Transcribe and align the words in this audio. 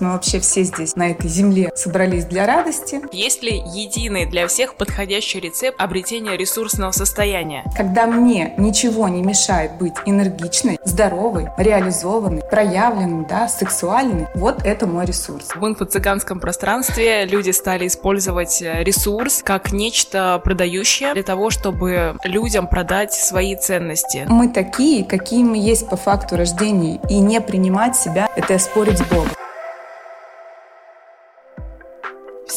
Мы 0.00 0.12
вообще 0.12 0.38
все 0.38 0.62
здесь, 0.62 0.94
на 0.94 1.10
этой 1.10 1.28
земле, 1.28 1.70
собрались 1.74 2.24
для 2.24 2.46
радости. 2.46 3.00
Есть 3.12 3.42
ли 3.42 3.62
единый 3.66 4.26
для 4.26 4.46
всех 4.46 4.76
подходящий 4.76 5.40
рецепт 5.40 5.80
обретения 5.80 6.36
ресурсного 6.36 6.92
состояния? 6.92 7.64
Когда 7.76 8.06
мне 8.06 8.54
ничего 8.58 9.08
не 9.08 9.22
мешает 9.22 9.72
быть 9.78 9.94
энергичной, 10.06 10.78
здоровой, 10.84 11.48
реализованной, 11.56 12.42
проявленной, 12.42 13.26
да, 13.26 13.48
сексуальной, 13.48 14.28
вот 14.34 14.64
это 14.64 14.86
мой 14.86 15.04
ресурс. 15.04 15.48
В 15.54 15.64
инфо-цыганском 15.64 16.38
пространстве 16.38 17.24
люди 17.24 17.50
стали 17.50 17.86
использовать 17.86 18.62
э, 18.62 18.84
ресурс 18.84 19.42
как 19.44 19.72
нечто 19.72 20.40
продающее 20.44 21.14
для 21.14 21.22
того, 21.22 21.50
чтобы 21.50 22.16
людям 22.24 22.68
продать 22.68 23.12
свои 23.12 23.56
ценности. 23.56 24.24
Мы 24.28 24.48
такие, 24.48 25.04
какие 25.04 25.42
мы 25.42 25.58
есть 25.58 25.88
по 25.88 25.96
факту 25.96 26.36
рождения, 26.36 27.00
и 27.08 27.18
не 27.18 27.40
принимать 27.40 27.96
себя— 27.96 28.28
это 28.36 28.58
спорить 28.58 28.98
с 28.98 29.02
Богом. 29.02 29.30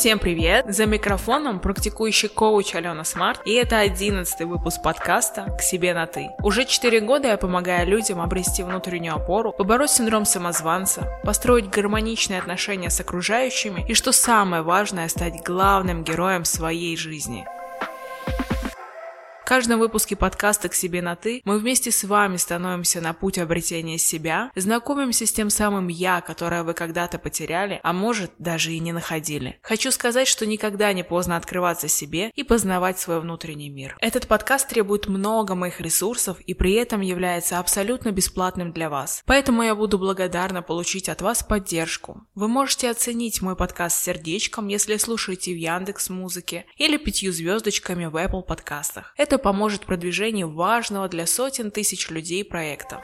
Всем 0.02 0.18
привет! 0.18 0.66
За 0.68 0.88
микрофоном 0.88 1.60
практикующий 1.60 2.28
коуч 2.28 2.74
Алена 2.74 3.04
Смарт, 3.04 3.42
и 3.46 3.54
это 3.54 3.78
одиннадцатый 3.78 4.48
выпуск 4.48 4.82
подкаста 4.82 5.56
«К 5.60 5.62
себе 5.62 5.94
на 5.94 6.08
ты». 6.08 6.32
Уже 6.42 6.66
четыре 6.66 7.02
года 7.02 7.28
я 7.28 7.38
помогаю 7.38 7.88
людям 7.88 8.20
обрести 8.20 8.64
внутреннюю 8.64 9.14
опору, 9.14 9.52
побороть 9.52 9.92
синдром 9.92 10.26
самозванца, 10.26 11.08
построить 11.24 11.70
гармоничные 11.70 12.40
отношения 12.40 12.90
с 12.90 13.00
окружающими 13.00 13.86
и, 13.88 13.94
что 13.94 14.12
самое 14.12 14.64
важное, 14.64 15.08
стать 15.08 15.44
главным 15.44 16.04
героем 16.04 16.46
своей 16.46 16.98
жизни– 16.98 17.46
каждом 19.52 19.82
выпуске 19.82 20.16
подкаста 20.16 20.70
«К 20.70 20.74
себе 20.74 21.02
на 21.02 21.18
ты» 21.18 21.42
мы 21.44 21.60
вместе 21.60 21.92
с 21.92 22.06
вами 22.06 22.38
становимся 22.38 23.02
на 23.02 23.12
путь 23.12 23.38
обретения 23.38 23.98
себя, 23.98 24.50
знакомимся 24.56 25.26
с 25.26 25.34
тем 25.34 25.50
самым 25.50 25.90
«я», 25.90 26.22
которое 26.22 26.64
вы 26.64 26.74
когда-то 26.74 27.20
потеряли, 27.20 27.82
а 27.84 27.92
может 27.92 28.32
даже 28.38 28.72
и 28.72 28.80
не 28.80 28.94
находили. 28.94 29.60
Хочу 29.62 29.92
сказать, 29.92 30.30
что 30.30 30.46
никогда 30.46 30.94
не 30.94 31.04
поздно 31.04 31.36
открываться 31.36 31.90
себе 31.90 32.32
и 32.34 32.44
познавать 32.44 32.98
свой 32.98 33.20
внутренний 33.20 33.70
мир. 33.70 33.98
Этот 34.00 34.26
подкаст 34.26 34.70
требует 34.70 35.08
много 35.08 35.54
моих 35.54 35.82
ресурсов 35.82 36.40
и 36.40 36.54
при 36.54 36.76
этом 36.76 37.02
является 37.02 37.60
абсолютно 37.60 38.12
бесплатным 38.12 38.72
для 38.72 38.90
вас. 38.90 39.22
Поэтому 39.26 39.64
я 39.64 39.76
буду 39.76 40.00
благодарна 40.00 40.62
получить 40.62 41.10
от 41.10 41.22
вас 41.22 41.44
поддержку. 41.44 42.26
Вы 42.36 42.48
можете 42.48 42.90
оценить 42.90 43.42
мой 43.42 43.58
подкаст 43.58 44.02
сердечком, 44.02 44.70
если 44.70 44.96
слушаете 44.96 45.52
в 45.52 45.58
Яндекс 45.58 46.10
Музыке 46.10 46.68
или 46.78 46.96
пятью 46.96 47.34
звездочками 47.34 48.06
в 48.06 48.16
Apple 48.16 48.44
подкастах. 48.44 49.14
Это 49.18 49.41
поможет 49.42 49.86
продвижению 49.86 50.50
важного 50.50 51.08
для 51.08 51.26
сотен 51.26 51.72
тысяч 51.72 52.10
людей 52.10 52.44
проекта. 52.46 53.02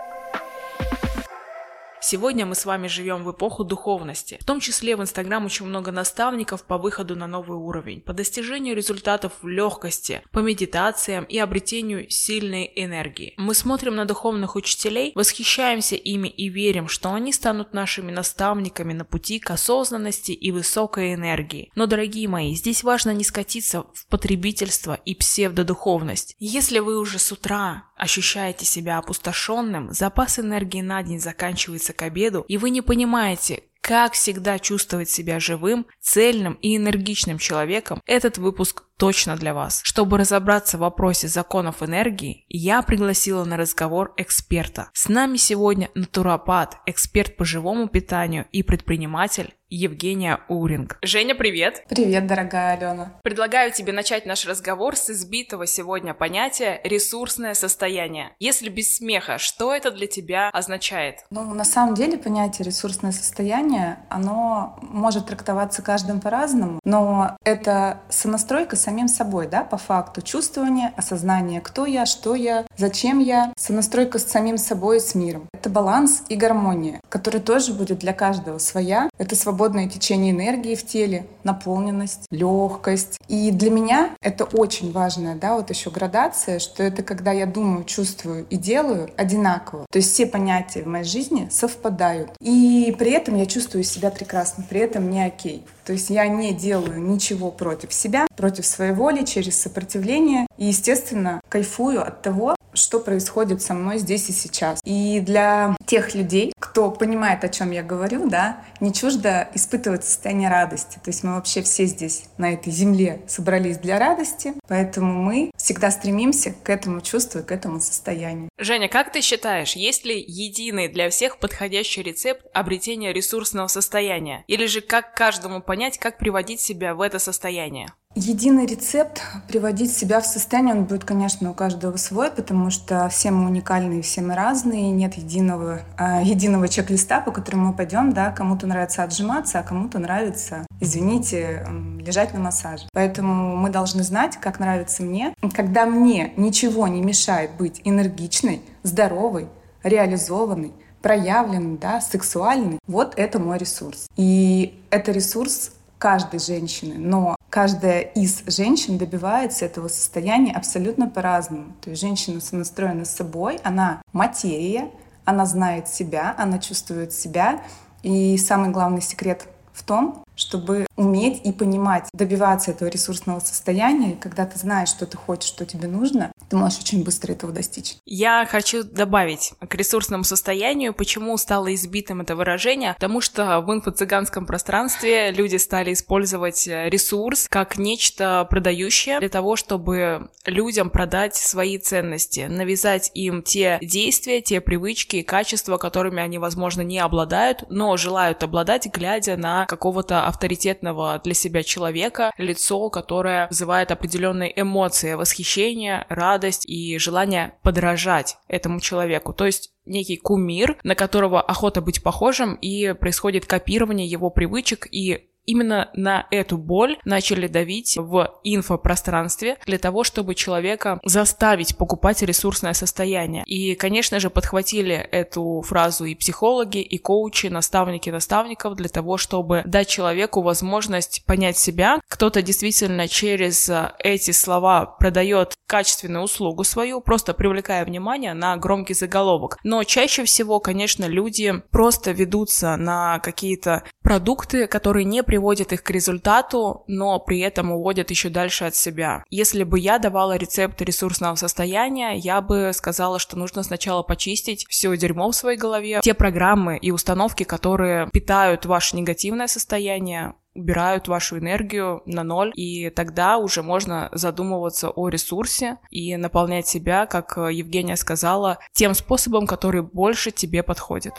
Сегодня 1.99 2.45
мы 2.45 2.55
с 2.55 2.65
вами 2.65 2.87
живем 2.87 3.23
в 3.23 3.31
эпоху 3.31 3.63
духовности. 3.63 4.37
В 4.39 4.45
том 4.45 4.59
числе 4.59 4.95
в 4.95 5.01
Инстаграм 5.01 5.43
очень 5.45 5.65
много 5.65 5.91
наставников 5.91 6.63
по 6.63 6.77
выходу 6.77 7.15
на 7.15 7.27
новый 7.27 7.57
уровень, 7.57 8.01
по 8.01 8.13
достижению 8.13 8.75
результатов 8.75 9.33
в 9.41 9.47
легкости, 9.47 10.21
по 10.31 10.39
медитациям 10.39 11.23
и 11.23 11.37
обретению 11.37 12.09
сильной 12.09 12.71
энергии. 12.75 13.33
Мы 13.37 13.53
смотрим 13.53 13.95
на 13.95 14.05
духовных 14.05 14.55
учителей, 14.55 15.11
восхищаемся 15.15 15.95
ими 15.95 16.27
и 16.27 16.49
верим, 16.49 16.87
что 16.87 17.13
они 17.13 17.33
станут 17.33 17.73
нашими 17.73 18.11
наставниками 18.11 18.93
на 18.93 19.03
пути 19.03 19.39
к 19.39 19.49
осознанности 19.51 20.31
и 20.31 20.51
высокой 20.51 21.13
энергии. 21.13 21.71
Но, 21.75 21.87
дорогие 21.87 22.27
мои, 22.27 22.53
здесь 22.55 22.83
важно 22.83 23.11
не 23.11 23.23
скатиться 23.23 23.85
в 23.93 24.05
потребительство 24.07 24.99
и 25.05 25.15
псевдодуховность. 25.15 26.35
Если 26.39 26.79
вы 26.79 26.99
уже 26.99 27.19
с 27.19 27.31
утра 27.31 27.83
ощущаете 27.97 28.65
себя 28.65 28.99
опустошенным, 28.99 29.91
запас 29.91 30.39
энергии 30.39 30.81
на 30.81 31.01
день 31.01 31.19
заканчивается 31.19 31.86
к 31.93 32.01
обеду, 32.01 32.45
и 32.47 32.57
вы 32.57 32.69
не 32.69 32.81
понимаете, 32.81 33.63
как 33.81 34.13
всегда 34.13 34.59
чувствовать 34.59 35.09
себя 35.09 35.39
живым, 35.39 35.87
цельным 36.01 36.53
и 36.61 36.75
энергичным 36.75 37.37
человеком, 37.37 38.01
этот 38.05 38.37
выпуск 38.37 38.83
точно 38.97 39.35
для 39.35 39.53
вас. 39.53 39.81
Чтобы 39.83 40.17
разобраться 40.17 40.77
в 40.77 40.81
вопросе 40.81 41.27
законов 41.27 41.83
энергии, 41.83 42.45
я 42.49 42.81
пригласила 42.81 43.45
на 43.45 43.57
разговор 43.57 44.13
эксперта. 44.17 44.89
С 44.93 45.07
нами 45.07 45.37
сегодня 45.37 45.89
натуропат, 45.95 46.77
эксперт 46.85 47.37
по 47.37 47.45
живому 47.45 47.87
питанию 47.87 48.45
и 48.51 48.63
предприниматель 48.63 49.53
Евгения 49.69 50.39
Уринг. 50.47 50.97
Женя, 51.01 51.35
привет! 51.35 51.83
Привет, 51.89 52.25
дорогая 52.25 52.77
Алена. 52.77 53.19
Предлагаю 53.21 53.71
тебе 53.73 53.91
начать 53.91 54.25
наш 54.25 54.45
разговор 54.45 54.95
с 54.95 55.09
избитого 55.09 55.67
сегодня 55.67 56.13
понятия 56.13 56.79
«ресурсное 56.85 57.53
состояние». 57.53 58.31
Если 58.39 58.69
без 58.69 58.95
смеха, 58.95 59.37
что 59.37 59.73
это 59.73 59.91
для 59.91 60.07
тебя 60.07 60.49
означает? 60.51 61.25
Ну, 61.31 61.53
на 61.53 61.65
самом 61.65 61.95
деле 61.95 62.17
понятие 62.17 62.65
«ресурсное 62.65 63.11
состояние», 63.11 63.99
оно 64.09 64.79
может 64.81 65.27
трактоваться 65.27 65.81
каждым 65.81 66.21
по-разному, 66.21 66.79
но 66.85 67.35
это 67.43 68.03
сонастройка 68.09 68.77
самим 68.87 69.09
собой, 69.09 69.47
да, 69.47 69.65
по 69.65 69.75
факту. 69.75 70.21
Чувствование, 70.21 70.93
осознание, 70.95 71.59
кто 71.59 71.85
я, 71.85 72.05
что 72.05 72.35
я, 72.35 72.65
зачем 72.77 73.19
я, 73.19 73.51
сонастройка 73.57 74.17
с 74.17 74.23
самим 74.23 74.57
собой 74.57 74.97
и 74.97 74.99
с 75.01 75.13
миром. 75.13 75.49
Это 75.51 75.69
баланс 75.69 76.23
и 76.29 76.37
гармония, 76.37 77.01
который 77.09 77.41
тоже 77.41 77.73
будет 77.73 77.99
для 77.99 78.13
каждого 78.13 78.59
своя. 78.59 79.09
Это 79.17 79.35
свободное 79.35 79.89
течение 79.89 80.31
энергии 80.31 80.75
в 80.75 80.85
теле, 80.85 81.25
наполненность, 81.43 82.27
легкость. 82.31 83.17
И 83.27 83.51
для 83.51 83.71
меня 83.71 84.11
это 84.21 84.45
очень 84.45 84.93
важная, 84.93 85.35
да, 85.35 85.55
вот 85.55 85.69
еще 85.69 85.89
градация, 85.89 86.59
что 86.59 86.81
это 86.81 87.03
когда 87.03 87.33
я 87.33 87.45
думаю, 87.45 87.83
чувствую 87.83 88.45
и 88.49 88.55
делаю 88.55 89.09
одинаково. 89.17 89.85
То 89.91 89.97
есть 89.97 90.13
все 90.13 90.25
понятия 90.27 90.83
в 90.83 90.87
моей 90.87 91.03
жизни 91.03 91.49
совпадают. 91.51 92.31
И 92.39 92.95
при 92.97 93.11
этом 93.11 93.35
я 93.35 93.47
чувствую 93.47 93.83
себя 93.83 94.11
прекрасно, 94.11 94.63
при 94.69 94.79
этом 94.79 95.03
мне 95.03 95.25
окей. 95.25 95.65
То 95.87 95.93
есть 95.93 96.09
я 96.09 96.27
не 96.27 96.53
делаю 96.53 97.01
ничего 97.01 97.49
против 97.49 97.93
себя, 97.93 98.27
против 98.35 98.65
своей 98.65 98.91
воли, 98.91 99.23
через 99.23 99.55
сопротивление. 99.55 100.45
И, 100.57 100.65
естественно, 100.65 101.41
кайфую 101.49 102.05
от 102.05 102.21
того, 102.21 102.55
что 102.77 102.99
происходит 102.99 103.61
со 103.61 103.73
мной 103.73 103.97
здесь 103.97 104.29
и 104.29 104.33
сейчас. 104.33 104.79
И 104.83 105.19
для 105.19 105.75
тех 105.85 106.15
людей, 106.15 106.53
кто 106.59 106.91
понимает, 106.91 107.43
о 107.43 107.49
чем 107.49 107.71
я 107.71 107.83
говорю, 107.83 108.29
да, 108.29 108.61
не 108.79 108.93
чуждо 108.93 109.49
испытывать 109.53 110.03
состояние 110.03 110.49
радости. 110.49 110.99
То 111.03 111.09
есть 111.09 111.23
мы 111.23 111.35
вообще 111.35 111.61
все 111.61 111.85
здесь, 111.85 112.25
на 112.37 112.53
этой 112.53 112.71
земле, 112.71 113.21
собрались 113.27 113.77
для 113.77 113.99
радости, 113.99 114.53
поэтому 114.67 115.13
мы 115.13 115.51
всегда 115.57 115.91
стремимся 115.91 116.53
к 116.63 116.69
этому 116.69 117.01
чувству 117.01 117.39
и 117.39 117.43
к 117.43 117.51
этому 117.51 117.79
состоянию. 117.79 118.49
Женя, 118.57 118.87
как 118.87 119.11
ты 119.11 119.21
считаешь, 119.21 119.75
есть 119.75 120.05
ли 120.05 120.23
единый 120.27 120.87
для 120.87 121.09
всех 121.09 121.39
подходящий 121.39 122.03
рецепт 122.03 122.45
обретения 122.53 123.11
ресурсного 123.11 123.67
состояния? 123.67 124.43
Или 124.47 124.67
же 124.67 124.81
как 124.81 125.15
каждому 125.15 125.61
понять, 125.61 125.97
как 125.97 126.17
приводить 126.17 126.61
себя 126.61 126.93
в 126.93 127.01
это 127.01 127.19
состояние? 127.19 127.87
Единый 128.19 128.65
рецепт 128.65 129.21
приводить 129.47 129.95
себя 129.95 130.19
в 130.19 130.25
состояние, 130.25 130.73
он 130.73 130.85
будет, 130.85 131.03
конечно, 131.03 131.51
у 131.51 131.53
каждого 131.53 131.97
свой, 131.97 132.31
потому 132.31 132.71
что 132.71 133.07
все 133.09 133.29
мы 133.29 133.45
уникальные, 133.45 134.01
все 134.01 134.21
мы 134.21 134.33
разные, 134.33 134.89
нет 134.89 135.13
единого, 135.13 135.81
э, 135.99 136.23
единого 136.23 136.67
чек-листа, 136.67 137.21
по 137.21 137.29
которому 137.29 137.67
мы 137.67 137.73
пойдем, 137.73 138.13
да, 138.13 138.31
кому-то 138.31 138.65
нравится 138.65 139.03
отжиматься, 139.03 139.59
а 139.59 139.63
кому-то 139.63 139.99
нравится, 139.99 140.65
извините, 140.79 141.67
лежать 141.99 142.33
на 142.33 142.39
массаже. 142.39 142.87
Поэтому 142.91 143.55
мы 143.55 143.69
должны 143.69 144.01
знать, 144.01 144.37
как 144.37 144.59
нравится 144.59 145.03
мне. 145.03 145.35
Когда 145.53 145.85
мне 145.85 146.33
ничего 146.37 146.87
не 146.87 147.03
мешает 147.03 147.51
быть 147.59 147.81
энергичной, 147.83 148.63
здоровой, 148.81 149.47
реализованной, 149.83 150.73
проявленной, 151.03 151.77
да, 151.77 152.01
сексуальной, 152.01 152.79
вот 152.87 153.13
это 153.15 153.37
мой 153.37 153.59
ресурс. 153.59 154.07
И 154.15 154.83
это 154.89 155.11
ресурс 155.11 155.73
каждой 155.99 156.39
женщины, 156.39 156.95
но 156.97 157.36
каждая 157.57 158.01
из 158.01 158.43
женщин 158.45 158.99
добивается 158.99 159.65
этого 159.65 159.87
состояния 159.87 160.53
абсолютно 160.53 161.09
по-разному. 161.09 161.73
То 161.81 161.89
есть 161.89 162.03
женщина 162.03 162.39
сонастроена 162.39 163.03
с 163.03 163.15
собой, 163.15 163.59
она 163.63 164.03
материя, 164.13 164.91
она 165.25 165.47
знает 165.47 165.87
себя, 165.87 166.35
она 166.37 166.59
чувствует 166.59 167.13
себя. 167.13 167.59
И 168.03 168.37
самый 168.37 168.69
главный 168.69 169.01
секрет 169.01 169.47
в 169.73 169.81
том, 169.81 170.23
чтобы 170.37 170.87
уметь 170.95 171.41
и 171.43 171.51
понимать, 171.51 172.07
добиваться 172.13 172.71
этого 172.71 172.89
ресурсного 172.89 173.39
состояния, 173.39 174.15
когда 174.15 174.45
ты 174.45 174.57
знаешь, 174.57 174.89
что 174.89 175.05
ты 175.05 175.17
хочешь, 175.17 175.49
что 175.49 175.65
тебе 175.65 175.87
нужно, 175.87 176.31
ты 176.49 176.55
можешь 176.55 176.79
очень 176.79 177.03
быстро 177.03 177.33
этого 177.33 177.51
достичь. 177.51 177.97
Я 178.05 178.47
хочу 178.49 178.83
добавить 178.83 179.53
к 179.59 179.75
ресурсному 179.75 180.23
состоянию, 180.23 180.93
почему 180.93 181.37
стало 181.37 181.73
избитым 181.73 182.21
это 182.21 182.35
выражение, 182.35 182.93
потому 182.93 183.19
что 183.19 183.59
в 183.61 183.69
инфо-цыганском 183.71 184.45
пространстве 184.45 185.31
люди 185.31 185.57
стали 185.57 185.93
использовать 185.93 186.67
ресурс 186.67 187.47
как 187.49 187.77
нечто 187.77 188.47
продающее 188.49 189.19
для 189.19 189.29
того, 189.29 189.55
чтобы 189.55 190.29
людям 190.45 190.89
продать 190.89 191.35
свои 191.35 191.77
ценности, 191.77 192.41
навязать 192.41 193.11
им 193.13 193.41
те 193.41 193.79
действия, 193.81 194.41
те 194.41 194.61
привычки 194.61 195.17
и 195.17 195.23
качества, 195.23 195.77
которыми 195.77 196.21
они, 196.21 196.37
возможно, 196.37 196.81
не 196.81 196.99
обладают, 196.99 197.63
но 197.69 197.97
желают 197.97 198.43
обладать, 198.43 198.87
глядя 198.87 199.35
на 199.37 199.65
какого-то 199.65 200.26
авторитетного 200.27 201.21
для 201.23 201.33
себя 201.33 201.63
человека, 201.63 202.31
лицо, 202.37 202.89
которое 202.89 203.47
вызывает 203.47 203.91
определенные 203.91 204.59
эмоции, 204.59 205.13
восхищение, 205.13 206.05
радость 206.09 206.67
и 206.67 206.97
желание 206.97 207.53
подражать 207.61 208.37
этому 208.47 208.79
человеку. 208.81 209.33
То 209.33 209.45
есть 209.45 209.71
некий 209.85 210.17
кумир, 210.17 210.77
на 210.83 210.95
которого 210.95 211.41
охота 211.41 211.81
быть 211.81 212.03
похожим, 212.03 212.55
и 212.55 212.93
происходит 212.93 213.45
копирование 213.45 214.05
его 214.05 214.29
привычек 214.29 214.87
и 214.91 215.26
именно 215.47 215.89
на 215.95 216.27
эту 216.29 216.57
боль 216.57 216.97
начали 217.05 217.47
давить 217.47 217.97
в 217.97 218.39
инфопространстве 218.43 219.57
для 219.65 219.79
того, 219.79 220.03
чтобы 220.03 220.35
человека 220.35 220.99
заставить 221.03 221.77
покупать 221.77 222.21
ресурсное 222.21 222.73
состояние. 222.73 223.43
И, 223.45 223.73
конечно 223.73 224.19
же, 224.19 224.29
подхватили 224.29 224.95
эту 224.95 225.63
фразу 225.65 226.05
и 226.05 226.13
психологи, 226.13 226.81
и 226.81 226.97
коучи, 226.99 227.47
наставники 227.47 228.09
наставников 228.09 228.75
для 228.75 228.89
того, 228.89 229.17
чтобы 229.17 229.63
дать 229.65 229.87
человеку 229.87 230.41
возможность 230.41 231.23
понять 231.25 231.57
себя. 231.57 232.01
Кто-то 232.07 232.41
действительно 232.41 233.07
через 233.07 233.71
эти 233.99 234.31
слова 234.31 234.85
продает 234.85 235.53
качественную 235.67 236.23
услугу 236.23 236.63
свою, 236.63 237.01
просто 237.01 237.33
привлекая 237.33 237.85
внимание 237.85 238.33
на 238.33 238.55
громкий 238.57 238.93
заголовок. 238.93 239.57
Но 239.63 239.83
чаще 239.83 240.23
всего, 240.23 240.59
конечно, 240.59 241.05
люди 241.05 241.53
просто 241.71 242.11
ведутся 242.11 242.75
на 242.77 243.19
какие-то 243.19 243.83
продукты, 244.01 244.67
которые 244.67 245.03
не 245.05 245.23
приводят 245.37 245.71
их 245.71 245.83
к 245.83 245.91
результату, 245.91 246.83
но 246.87 247.19
при 247.19 247.41
этом 247.41 247.71
уводят 247.71 248.09
еще 248.09 248.29
дальше 248.29 248.65
от 248.65 248.73
себя. 248.73 249.23
Если 249.29 249.63
бы 249.63 249.77
я 249.77 249.99
давала 249.99 250.35
рецепт 250.35 250.81
ресурсного 250.81 251.35
состояния, 251.35 252.17
я 252.17 252.41
бы 252.41 252.71
сказала, 252.73 253.19
что 253.19 253.37
нужно 253.37 253.61
сначала 253.61 254.01
почистить 254.01 254.65
все 254.67 254.97
дерьмо 254.97 255.29
в 255.29 255.35
своей 255.35 255.59
голове, 255.59 255.99
те 256.01 256.15
программы 256.15 256.79
и 256.79 256.89
установки, 256.89 257.43
которые 257.43 258.09
питают 258.11 258.65
ваше 258.65 258.95
негативное 258.95 259.45
состояние, 259.45 260.33
убирают 260.55 261.07
вашу 261.07 261.37
энергию 261.37 262.01
на 262.07 262.23
ноль, 262.23 262.51
и 262.55 262.89
тогда 262.89 263.37
уже 263.37 263.61
можно 263.61 264.09
задумываться 264.13 264.89
о 264.89 265.09
ресурсе 265.09 265.77
и 265.91 266.17
наполнять 266.17 266.65
себя, 266.65 267.05
как 267.05 267.37
Евгения 267.37 267.95
сказала, 267.95 268.57
тем 268.73 268.95
способом, 268.95 269.45
который 269.45 269.83
больше 269.83 270.31
тебе 270.31 270.63
подходит. 270.63 271.13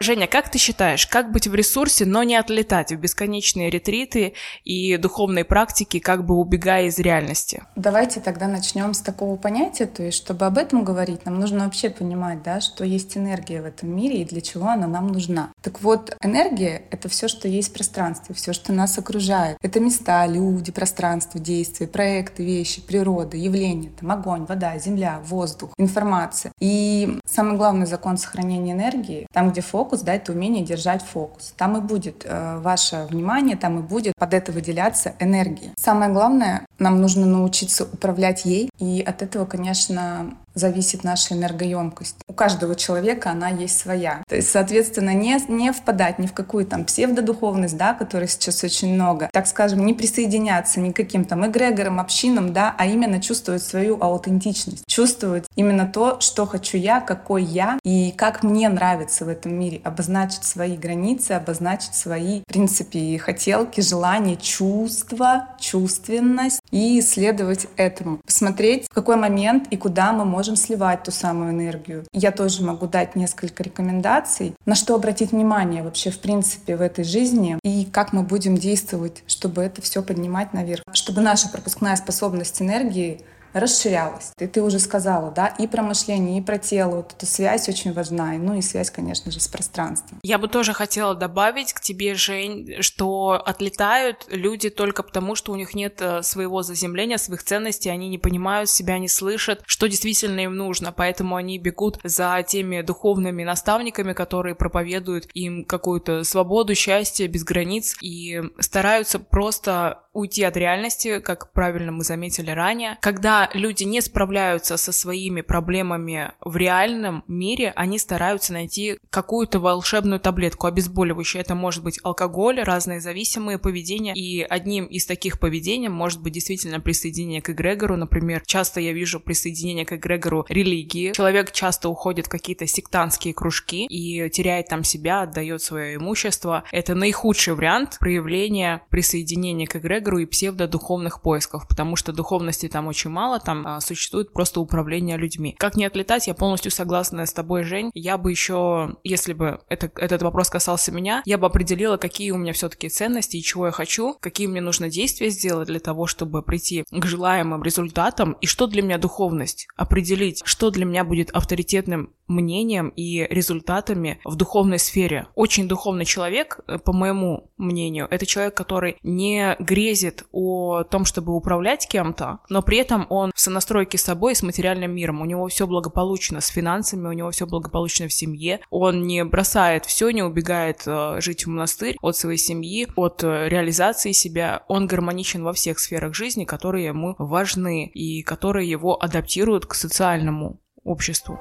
Женя, 0.00 0.26
как 0.26 0.50
ты 0.50 0.58
считаешь, 0.58 1.06
как 1.06 1.30
быть 1.30 1.46
в 1.46 1.54
ресурсе, 1.54 2.04
но 2.04 2.24
не 2.24 2.34
отлетать 2.36 2.92
в 2.92 2.96
бесконечные 2.96 3.70
ретриты 3.70 4.34
и 4.64 4.96
духовные 4.96 5.44
практики, 5.44 6.00
как 6.00 6.26
бы 6.26 6.34
убегая 6.34 6.86
из 6.86 6.98
реальности? 6.98 7.62
Давайте 7.76 8.20
тогда 8.20 8.48
начнем 8.48 8.92
с 8.92 9.00
такого 9.00 9.36
понятия, 9.36 9.86
то 9.86 10.02
есть, 10.02 10.18
чтобы 10.18 10.46
об 10.46 10.58
этом 10.58 10.84
говорить, 10.84 11.24
нам 11.24 11.38
нужно 11.38 11.64
вообще 11.64 11.90
понимать, 11.90 12.42
да, 12.42 12.60
что 12.60 12.84
есть 12.84 13.16
энергия 13.16 13.62
в 13.62 13.66
этом 13.66 13.94
мире 13.94 14.22
и 14.22 14.24
для 14.24 14.40
чего 14.40 14.68
она 14.68 14.88
нам 14.88 15.08
нужна. 15.08 15.50
Так 15.62 15.80
вот, 15.80 16.14
энергия— 16.22 16.82
это 16.90 17.08
все, 17.08 17.28
что 17.28 17.46
есть 17.46 17.70
в 17.70 17.74
пространстве, 17.74 18.34
все, 18.34 18.52
что 18.52 18.72
нас 18.72 18.98
окружает. 18.98 19.56
Это 19.62 19.78
места, 19.78 20.26
люди, 20.26 20.72
пространство, 20.72 21.38
действия, 21.38 21.86
проекты, 21.86 22.44
вещи, 22.44 22.82
природа, 22.82 23.36
явления, 23.36 23.90
там 23.98 24.10
огонь, 24.10 24.44
вода, 24.44 24.76
земля, 24.78 25.20
воздух, 25.24 25.70
информация. 25.78 26.52
И 26.60 27.20
самый 27.26 27.56
главный 27.56 27.86
закон 27.86 28.16
сохранения 28.16 28.72
энергии, 28.72 29.28
там, 29.32 29.50
где 29.50 29.60
фокус, 29.60 29.83
фокус, 29.84 30.00
да, 30.00 30.14
это 30.14 30.32
умение 30.32 30.64
держать 30.64 31.02
фокус. 31.02 31.52
Там 31.56 31.76
и 31.76 31.80
будет 31.80 32.24
э, 32.24 32.58
ваше 32.58 33.06
внимание, 33.10 33.56
там 33.56 33.78
и 33.78 33.82
будет 33.82 34.14
под 34.18 34.32
это 34.32 34.50
выделяться 34.50 35.14
энергия. 35.20 35.72
Самое 35.76 36.10
главное, 36.10 36.66
нам 36.78 37.00
нужно 37.00 37.26
научиться 37.26 37.84
управлять 37.84 38.44
ей, 38.44 38.70
и 38.78 39.02
от 39.02 39.22
этого, 39.22 39.44
конечно, 39.44 40.34
зависит 40.54 41.04
наша 41.04 41.34
энергоемкость. 41.34 42.16
У 42.28 42.32
каждого 42.32 42.74
человека 42.74 43.30
она 43.30 43.48
есть 43.48 43.78
своя. 43.78 44.22
То 44.28 44.36
есть, 44.36 44.50
соответственно, 44.50 45.14
не, 45.14 45.38
не 45.48 45.72
впадать 45.72 46.18
ни 46.18 46.26
в 46.26 46.32
какую 46.32 46.66
там 46.66 46.84
псевдодуховность, 46.84 47.76
да, 47.76 47.94
которой 47.94 48.28
сейчас 48.28 48.62
очень 48.64 48.94
много, 48.94 49.28
так 49.32 49.46
скажем, 49.46 49.84
не 49.84 49.94
присоединяться 49.94 50.80
ни 50.80 50.92
к 50.92 50.96
каким 50.96 51.24
там 51.24 51.46
эгрегорам, 51.46 52.00
общинам, 52.00 52.52
да, 52.52 52.74
а 52.78 52.86
именно 52.86 53.20
чувствовать 53.20 53.62
свою 53.62 53.98
аутентичность, 54.00 54.84
чувствовать 54.86 55.44
именно 55.56 55.86
то, 55.86 56.20
что 56.20 56.46
хочу 56.46 56.76
я, 56.76 57.00
какой 57.00 57.42
я 57.42 57.78
и 57.84 58.12
как 58.16 58.42
мне 58.42 58.68
нравится 58.68 59.24
в 59.24 59.28
этом 59.28 59.54
мире, 59.54 59.80
обозначить 59.84 60.44
свои 60.44 60.76
границы, 60.76 61.32
обозначить 61.32 61.94
свои, 61.94 62.40
в 62.40 62.44
принципе, 62.46 63.18
хотелки, 63.18 63.80
желания, 63.80 64.36
чувства, 64.36 65.48
чувственность 65.58 66.60
и 66.74 67.00
следовать 67.02 67.68
этому. 67.76 68.18
Посмотреть, 68.26 68.86
в 68.90 68.94
какой 68.94 69.14
момент 69.14 69.68
и 69.70 69.76
куда 69.76 70.12
мы 70.12 70.24
можем 70.24 70.56
сливать 70.56 71.04
ту 71.04 71.12
самую 71.12 71.52
энергию. 71.52 72.04
Я 72.12 72.32
тоже 72.32 72.64
могу 72.64 72.88
дать 72.88 73.14
несколько 73.14 73.62
рекомендаций, 73.62 74.56
на 74.66 74.74
что 74.74 74.96
обратить 74.96 75.30
внимание 75.30 75.84
вообще 75.84 76.10
в 76.10 76.18
принципе 76.18 76.76
в 76.76 76.80
этой 76.80 77.04
жизни 77.04 77.58
и 77.62 77.84
как 77.84 78.12
мы 78.12 78.24
будем 78.24 78.56
действовать, 78.56 79.22
чтобы 79.28 79.62
это 79.62 79.82
все 79.82 80.02
поднимать 80.02 80.52
наверх, 80.52 80.82
чтобы 80.92 81.20
наша 81.20 81.48
пропускная 81.48 81.94
способность 81.94 82.60
энергии 82.60 83.20
расширялась. 83.54 84.32
И 84.38 84.46
ты 84.46 84.62
уже 84.62 84.78
сказала, 84.78 85.30
да, 85.30 85.46
и 85.46 85.66
про 85.66 85.82
мышление, 85.82 86.38
и 86.38 86.42
про 86.42 86.58
тело. 86.58 86.96
Вот 86.96 87.14
эта 87.16 87.24
связь 87.26 87.68
очень 87.68 87.92
важна. 87.92 88.32
Ну 88.32 88.54
и 88.54 88.62
связь, 88.62 88.90
конечно 88.90 89.30
же, 89.30 89.40
с 89.40 89.48
пространством. 89.48 90.18
Я 90.22 90.38
бы 90.38 90.48
тоже 90.48 90.72
хотела 90.72 91.14
добавить 91.14 91.72
к 91.72 91.80
тебе, 91.80 92.14
Жень, 92.14 92.76
что 92.80 93.42
отлетают 93.44 94.26
люди 94.28 94.70
только 94.70 95.02
потому, 95.02 95.34
что 95.34 95.52
у 95.52 95.56
них 95.56 95.74
нет 95.74 96.00
э, 96.00 96.22
своего 96.22 96.62
заземления, 96.62 97.16
своих 97.16 97.42
ценностей, 97.42 97.90
они 97.90 98.08
не 98.08 98.18
понимают 98.18 98.70
себя, 98.70 98.98
не 98.98 99.08
слышат, 99.08 99.62
что 99.66 99.88
действительно 99.88 100.40
им 100.40 100.56
нужно, 100.56 100.92
поэтому 100.92 101.36
они 101.36 101.58
бегут 101.58 101.98
за 102.02 102.44
теми 102.46 102.82
духовными 102.82 103.44
наставниками, 103.44 104.12
которые 104.12 104.54
проповедуют 104.54 105.28
им 105.34 105.64
какую-то 105.64 106.24
свободу, 106.24 106.74
счастье 106.74 107.28
без 107.28 107.44
границ 107.44 107.96
и 108.00 108.42
стараются 108.58 109.18
просто 109.18 110.00
уйти 110.12 110.44
от 110.44 110.56
реальности, 110.56 111.18
как 111.18 111.52
правильно 111.52 111.92
мы 111.92 112.04
заметили 112.04 112.50
ранее. 112.50 112.96
Когда 113.00 113.43
люди 113.52 113.84
не 113.84 114.00
справляются 114.00 114.76
со 114.76 114.92
своими 114.92 115.40
проблемами 115.40 116.32
в 116.40 116.56
реальном 116.56 117.24
мире, 117.28 117.72
они 117.76 117.98
стараются 117.98 118.52
найти 118.52 118.98
какую-то 119.10 119.58
волшебную 119.60 120.20
таблетку 120.20 120.66
обезболивающую. 120.66 121.40
Это 121.40 121.54
может 121.54 121.82
быть 121.82 122.00
алкоголь, 122.02 122.60
разные 122.60 123.00
зависимые 123.00 123.58
поведения, 123.58 124.14
и 124.14 124.42
одним 124.42 124.86
из 124.86 125.06
таких 125.06 125.38
поведений 125.38 125.88
может 125.88 126.22
быть 126.22 126.32
действительно 126.32 126.80
присоединение 126.80 127.42
к 127.42 127.50
эгрегору. 127.50 127.96
Например, 127.96 128.42
часто 128.46 128.80
я 128.80 128.92
вижу 128.92 129.20
присоединение 129.20 129.84
к 129.84 129.92
эгрегору 129.92 130.46
религии. 130.48 131.12
Человек 131.12 131.52
часто 131.52 131.88
уходит 131.88 132.26
в 132.26 132.30
какие-то 132.30 132.66
сектантские 132.66 133.34
кружки 133.34 133.86
и 133.86 134.28
теряет 134.30 134.68
там 134.68 134.84
себя, 134.84 135.22
отдает 135.22 135.62
свое 135.62 135.96
имущество. 135.96 136.64
Это 136.72 136.94
наихудший 136.94 137.54
вариант 137.54 137.98
проявления 138.00 138.82
присоединения 138.90 139.66
к 139.66 139.76
эгрегору 139.76 140.18
и 140.18 140.26
псевдодуховных 140.26 141.22
поисков, 141.22 141.66
потому 141.68 141.96
что 141.96 142.12
духовности 142.12 142.68
там 142.68 142.86
очень 142.86 143.10
мало, 143.10 143.33
там 143.38 143.66
а, 143.66 143.80
существует 143.80 144.32
просто 144.32 144.60
управление 144.60 145.16
людьми. 145.16 145.54
Как 145.58 145.76
не 145.76 145.84
отлетать, 145.84 146.26
я 146.26 146.34
полностью 146.34 146.70
согласна 146.70 147.26
с 147.26 147.32
тобой, 147.32 147.64
Жень. 147.64 147.90
Я 147.94 148.18
бы 148.18 148.30
еще, 148.30 148.96
если 149.04 149.32
бы 149.32 149.60
это, 149.68 149.90
этот 149.96 150.22
вопрос 150.22 150.50
касался 150.50 150.92
меня, 150.92 151.22
я 151.24 151.38
бы 151.38 151.46
определила, 151.46 151.96
какие 151.96 152.30
у 152.30 152.36
меня 152.36 152.52
все-таки 152.52 152.88
ценности 152.88 153.36
и 153.36 153.42
чего 153.42 153.66
я 153.66 153.72
хочу, 153.72 154.16
какие 154.20 154.46
мне 154.46 154.60
нужно 154.60 154.88
действия 154.88 155.30
сделать 155.30 155.68
для 155.68 155.80
того, 155.80 156.06
чтобы 156.06 156.42
прийти 156.42 156.84
к 156.90 157.06
желаемым 157.06 157.62
результатам, 157.62 158.36
и 158.40 158.46
что 158.46 158.66
для 158.66 158.82
меня 158.82 158.98
духовность. 158.98 159.66
Определить, 159.76 160.42
что 160.44 160.70
для 160.70 160.84
меня 160.84 161.04
будет 161.04 161.30
авторитетным 161.30 162.10
мнением 162.26 162.88
и 162.88 163.26
результатами 163.30 164.20
в 164.24 164.36
духовной 164.36 164.78
сфере. 164.78 165.26
Очень 165.34 165.68
духовный 165.68 166.04
человек, 166.04 166.60
э, 166.66 166.78
по 166.78 166.92
моему 166.92 167.50
мнению, 167.56 168.08
это 168.10 168.26
человек, 168.26 168.54
который 168.54 168.96
не 169.02 169.56
грезит 169.58 170.24
о 170.32 170.84
том, 170.84 171.04
чтобы 171.04 171.34
управлять 171.34 171.86
кем-то, 171.88 172.40
но 172.48 172.62
при 172.62 172.78
этом 172.78 173.06
он 173.10 173.23
в 173.34 173.40
сонастройке 173.40 173.98
с 173.98 174.02
собой 174.02 174.34
с 174.34 174.42
материальным 174.42 174.94
миром. 174.94 175.20
У 175.20 175.24
него 175.24 175.46
все 175.48 175.66
благополучно 175.66 176.40
с 176.40 176.48
финансами, 176.48 177.08
у 177.08 177.12
него 177.12 177.30
все 177.30 177.46
благополучно 177.46 178.08
в 178.08 178.12
семье. 178.12 178.60
Он 178.70 179.06
не 179.06 179.24
бросает 179.24 179.84
все, 179.86 180.10
не 180.10 180.22
убегает 180.22 180.82
э, 180.86 181.20
жить 181.20 181.46
в 181.46 181.48
монастырь 181.48 181.96
от 182.00 182.16
своей 182.16 182.38
семьи, 182.38 182.88
от 182.96 183.22
э, 183.22 183.48
реализации 183.48 184.12
себя. 184.12 184.64
Он 184.68 184.86
гармоничен 184.86 185.42
во 185.44 185.52
всех 185.52 185.78
сферах 185.78 186.14
жизни, 186.14 186.44
которые 186.44 186.86
ему 186.86 187.14
важны 187.18 187.86
и 187.86 188.22
которые 188.22 188.68
его 188.68 189.02
адаптируют 189.02 189.66
к 189.66 189.74
социальному 189.74 190.60
обществу. 190.82 191.38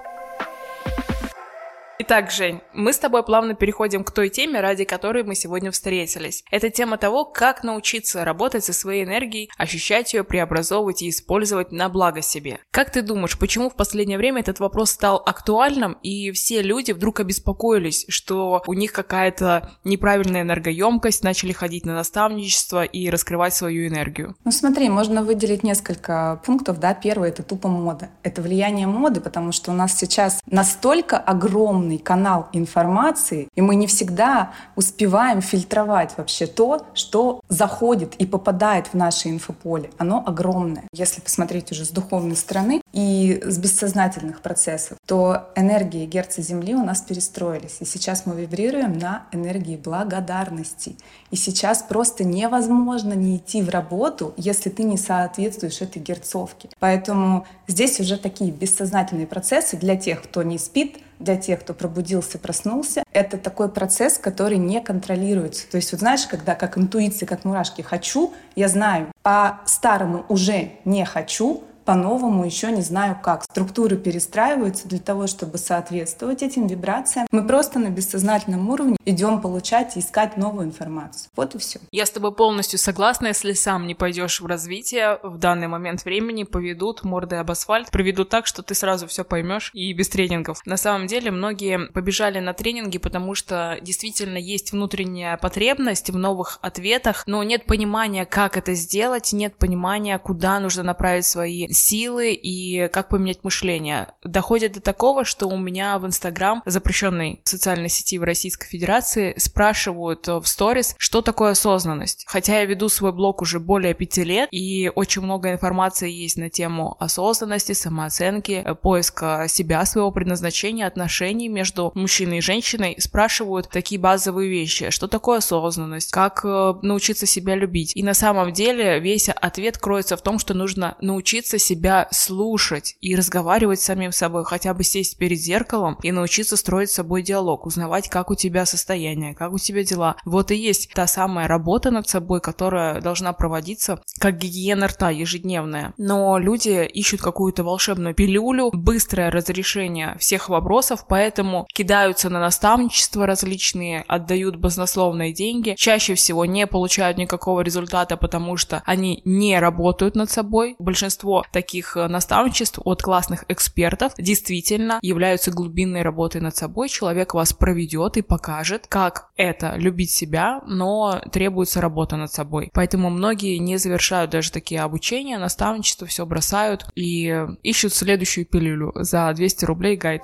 Итак, 2.00 2.32
Жень, 2.32 2.60
мы 2.74 2.92
с 2.92 2.98
тобой 2.98 3.24
плавно 3.24 3.54
переходим 3.54 4.04
к 4.04 4.10
той 4.10 4.30
теме, 4.30 4.62
ради 4.62 4.84
которой 4.84 5.24
мы 5.24 5.36
сегодня 5.36 5.70
встретились. 5.70 6.44
Это 6.50 6.72
тема 6.72 6.98
того, 6.98 7.24
как 7.24 7.64
научиться 7.64 8.26
работать 8.26 8.64
со 8.64 8.74
своей 8.74 9.04
энергией, 9.04 9.52
ощущать 9.58 10.12
ее, 10.16 10.24
преобразовывать 10.24 11.04
и 11.04 11.10
использовать 11.10 11.72
на 11.72 11.90
благо 11.90 12.24
себе. 12.24 12.58
Как 12.72 12.92
ты 12.92 13.04
думаешь, 13.04 13.38
почему 13.38 13.70
в 13.70 13.76
последнее 13.76 14.18
время 14.18 14.42
этот 14.42 14.60
вопрос 14.60 14.90
стал 14.90 15.22
актуальным, 15.24 15.96
и 16.02 16.32
все 16.32 16.64
люди 16.64 16.94
вдруг 16.94 17.20
обеспокоились, 17.20 18.06
что 18.10 18.64
у 18.66 18.74
них 18.74 18.92
какая-то 18.92 19.70
неправильная 19.84 20.42
энергоемкость, 20.42 21.24
начали 21.24 21.52
ходить 21.52 21.86
на 21.86 21.94
наставничество 21.94 22.84
и 22.84 23.08
раскрывать 23.12 23.54
свою 23.54 23.88
энергию? 23.88 24.36
Ну 24.44 24.52
смотри, 24.52 24.90
можно 24.90 25.24
выделить 25.24 25.62
несколько 25.62 26.42
пунктов, 26.44 26.80
да. 26.80 26.96
Первый— 26.96 27.30
это 27.30 27.44
тупо 27.44 27.68
мода. 27.68 28.10
Это 28.24 28.42
влияние 28.42 28.88
моды, 28.88 29.22
потому 29.22 29.52
что 29.52 29.70
у 29.70 29.76
нас 29.76 29.96
сейчас 29.96 30.42
настолько 30.48 31.18
огромный 31.18 31.93
огромный 31.94 31.98
канал 31.98 32.48
информации, 32.54 33.48
и 33.56 33.62
мы 33.62 33.76
не 33.76 33.88
всегда 33.88 34.52
успеваем 34.76 35.42
фильтровать 35.42 36.14
вообще 36.18 36.48
то, 36.48 36.86
что 36.94 37.42
заходит 37.50 38.16
и 38.16 38.26
попадает 38.26 38.88
в 38.88 38.94
наше 38.94 39.30
инфополе. 39.30 39.90
Оно 39.98 40.24
огромное. 40.26 40.84
Если 40.94 41.22
посмотреть 41.22 41.72
уже 41.72 41.86
с 41.86 41.90
духовной 41.90 42.36
стороны 42.36 42.82
и 42.94 43.42
с 43.46 43.58
бессознательных 43.58 44.42
процессов, 44.42 44.98
то 45.06 45.50
энергии 45.56 46.06
герца 46.06 46.42
Земли 46.42 46.76
у 46.76 46.84
нас 46.84 47.02
перестроились. 47.02 47.78
И 47.82 47.86
сейчас 47.86 48.26
мы 48.26 48.36
вибрируем 48.36 48.98
на 48.98 49.24
энергии 49.32 49.78
благодарности. 49.78 50.96
И 51.32 51.36
сейчас 51.36 51.84
просто 51.84 52.24
невозможно 52.24 53.14
не 53.14 53.38
идти 53.38 53.62
в 53.62 53.70
работу, 53.70 54.34
если 54.38 54.70
ты 54.70 54.84
не 54.84 54.98
соответствуешь 54.98 55.82
этой 55.82 56.02
герцовке. 56.02 56.70
Поэтому 56.80 57.46
здесь 57.68 58.00
уже 58.00 58.18
такие 58.18 58.52
бессознательные 58.52 59.28
процессы 59.28 59.78
для 59.78 59.96
тех, 59.96 60.22
кто 60.22 60.44
не 60.44 60.58
спит, 60.58 60.98
для 61.24 61.38
тех, 61.38 61.62
кто 61.62 61.74
пробудился, 61.74 62.38
проснулся, 62.38 63.04
это 63.12 63.38
такой 63.38 63.70
процесс, 63.70 64.18
который 64.18 64.58
не 64.58 64.82
контролируется. 64.82 65.70
То 65.70 65.78
есть 65.78 65.92
вот 65.92 66.02
знаешь, 66.02 66.26
когда 66.28 66.56
как 66.56 66.78
интуиция, 66.78 67.26
как 67.26 67.46
мурашки 67.46 67.82
«хочу», 67.82 68.34
я 68.56 68.68
знаю, 68.68 69.08
по-старому 69.22 70.26
уже 70.30 70.72
не 70.86 71.06
хочу, 71.06 71.64
по-новому 71.86 72.46
еще 72.46 72.72
не 72.72 72.82
знаю 72.82 73.18
как. 73.22 73.44
Структуры 73.44 73.98
перестраиваются 73.98 74.88
для 74.88 75.00
того, 75.00 75.28
чтобы 75.28 75.58
соответствовать 75.58 76.42
этим 76.42 76.68
вибрациям. 76.68 77.28
Мы 77.32 77.46
просто 77.46 77.80
на 77.80 77.90
бессознательном 77.90 78.70
уровне 78.70 78.98
идем 79.06 79.42
получать 79.42 79.98
и 79.98 80.00
искать 80.00 80.38
новую 80.38 80.68
информацию. 80.68 81.30
Вот 81.36 81.56
и 81.56 81.58
все. 81.58 81.80
Я 81.92 82.06
с 82.06 82.12
тобой 82.12 82.34
полностью 82.34 82.80
согласна. 82.80 83.28
Если 83.28 83.54
сам 83.54 83.88
не 83.88 83.96
пойдешь 83.96 84.42
в 84.42 84.46
развитие, 84.46 85.20
в 85.24 85.38
данный 85.38 85.68
момент 85.68 86.06
времени 86.06 86.44
поведут 86.44 87.04
мордой 87.04 87.40
об 87.40 87.52
асфальт, 87.52 87.92
проведут 87.92 88.30
так, 88.30 88.48
что 88.48 88.64
ты 88.64 88.76
сразу 88.76 89.08
все 89.08 89.24
поймешь 89.24 89.72
и 89.74 89.94
без 89.94 90.10
тренингов. 90.10 90.62
На 90.66 90.78
самом 90.78 91.08
деле 91.08 91.32
многие 91.32 91.88
побежали 91.92 92.40
на 92.40 92.54
тренинги, 92.54 92.98
потому 92.98 93.36
что 93.36 93.78
действительно 93.82 94.38
есть 94.38 94.72
внутренняя 94.72 95.38
потребность 95.38 96.10
в 96.10 96.18
новых 96.18 96.60
ответах, 96.62 97.24
но 97.28 97.44
нет 97.44 97.66
понимания, 97.66 98.26
как 98.26 98.58
это 98.58 98.74
сделать, 98.74 99.34
нет 99.34 99.56
понимания, 99.58 100.18
куда 100.20 100.60
нужно 100.60 100.84
направить 100.84 101.26
свои 101.26 101.68
силы 101.74 102.34
и 102.34 102.88
как 102.90 103.10
поменять 103.10 103.44
мышление. 103.44 104.14
Доходит 104.24 104.74
до 104.74 104.82
такого, 104.82 105.26
что 105.26 105.48
у 105.48 105.58
меня 105.58 105.98
в 106.00 106.06
Инстаграм, 106.06 106.62
запрещенной 106.66 107.42
социальной 107.44 107.90
сети 107.90 108.18
в 108.18 108.24
Российской 108.24 108.68
Федерации, 108.68 109.34
спрашивают 109.38 110.28
в 110.28 110.44
сторис, 110.46 110.96
что 110.98 111.22
такое 111.22 111.52
осознанность. 111.52 112.24
Хотя 112.28 112.60
я 112.60 112.66
веду 112.66 112.90
свой 112.90 113.12
блог 113.12 113.42
уже 113.42 113.60
более 113.60 113.94
пяти 113.94 114.24
лет, 114.24 114.50
и 114.52 114.92
очень 114.94 115.22
много 115.22 115.52
информации 115.52 116.12
есть 116.12 116.38
на 116.38 116.50
тему 116.50 116.96
осознанности, 117.00 117.74
самооценки, 117.74 118.66
поиска 118.82 119.46
себя, 119.48 119.86
своего 119.86 120.12
предназначения, 120.12 120.88
отношений 120.88 121.50
между 121.50 121.92
мужчиной 121.96 122.40
и 122.40 122.42
женщиной. 122.42 122.96
Спрашивают 123.00 123.70
такие 123.70 124.00
базовые 124.00 124.50
вещи. 124.50 124.90
Что 124.90 125.08
такое 125.08 125.40
осознанность? 125.40 126.12
Как 126.12 126.42
э, 126.44 126.74
научиться 126.82 127.26
себя 127.26 127.56
любить? 127.56 127.96
И 127.96 128.04
на 128.04 128.14
самом 128.14 128.54
деле 128.54 129.00
весь 129.00 129.30
ответ 129.30 129.78
кроется 129.78 130.18
в 130.18 130.22
том, 130.22 130.40
что 130.40 130.54
нужно 130.54 130.96
научиться 131.02 131.58
себя 131.64 132.08
слушать 132.12 132.96
и 133.02 133.16
разговаривать 133.16 133.80
с 133.80 133.86
самим 133.86 134.12
собой, 134.12 134.46
хотя 134.46 134.74
бы 134.74 134.84
сесть 134.84 135.18
перед 135.18 135.40
зеркалом 135.40 135.98
и 136.04 136.12
научиться 136.12 136.58
строить 136.58 136.90
с 136.90 136.96
собой 136.96 137.22
диалог, 137.22 137.66
узнавать, 137.66 138.10
как 138.10 138.30
у 138.32 138.36
тебя 138.36 138.66
состояние, 138.66 139.34
как 139.34 139.54
у 139.54 139.58
тебя 139.58 139.84
дела. 139.84 140.16
Вот 140.26 140.52
и 140.52 140.56
есть 140.56 140.92
та 140.94 141.08
самая 141.08 141.48
работа 141.48 141.92
над 141.92 142.08
собой, 142.08 142.42
которая 142.42 143.02
должна 143.02 143.34
проводиться 143.34 144.02
как 144.20 144.38
гигиена 144.38 144.88
рта 144.88 145.10
ежедневная. 145.10 145.94
Но 145.98 146.38
люди 146.38 146.86
ищут 146.86 147.22
какую-то 147.22 147.64
волшебную 147.64 148.16
пилюлю, 148.16 148.70
быстрое 148.74 149.32
разрешение 149.32 150.16
всех 150.20 150.50
вопросов, 150.50 151.06
поэтому 151.08 151.66
кидаются 151.74 152.30
на 152.30 152.40
наставничество 152.40 153.26
различные, 153.26 154.04
отдают 154.08 154.58
баснословные 154.58 155.34
деньги, 155.34 155.76
чаще 155.78 156.16
всего 156.16 156.46
не 156.46 156.68
получают 156.68 157.18
никакого 157.18 157.62
результата, 157.62 158.18
потому 158.18 158.58
что 158.58 158.82
они 158.86 159.22
не 159.26 159.60
работают 159.60 160.16
над 160.16 160.30
собой. 160.30 160.76
Большинство 160.80 161.44
таких 161.54 161.96
э, 161.96 162.08
наставничеств 162.08 162.80
от 162.84 163.02
классных 163.02 163.46
экспертов 163.48 164.14
действительно 164.18 165.00
являются 165.02 165.52
глубинной 165.52 166.02
работой 166.02 166.42
над 166.42 166.56
собой. 166.56 166.90
Человек 166.90 167.34
вас 167.34 167.54
проведет 167.54 168.18
и 168.18 168.22
покажет, 168.22 168.88
как 168.90 169.30
это 169.38 169.76
любить 169.78 170.12
себя, 170.12 170.62
но 170.68 171.22
требуется 171.32 171.80
работа 171.80 172.18
над 172.18 172.34
собой. 172.34 172.70
Поэтому 172.74 173.10
многие 173.10 173.58
не 173.58 173.78
завершают 173.78 174.32
даже 174.32 174.52
такие 174.52 174.82
обучения, 174.82 175.38
наставничество, 175.38 176.08
все 176.08 176.26
бросают 176.26 176.88
и 176.96 177.46
ищут 177.62 177.94
следующую 177.94 178.46
пилюлю 178.46 178.92
за 178.96 179.32
200 179.34 179.66
рублей 179.66 179.96
гайд. 179.96 180.24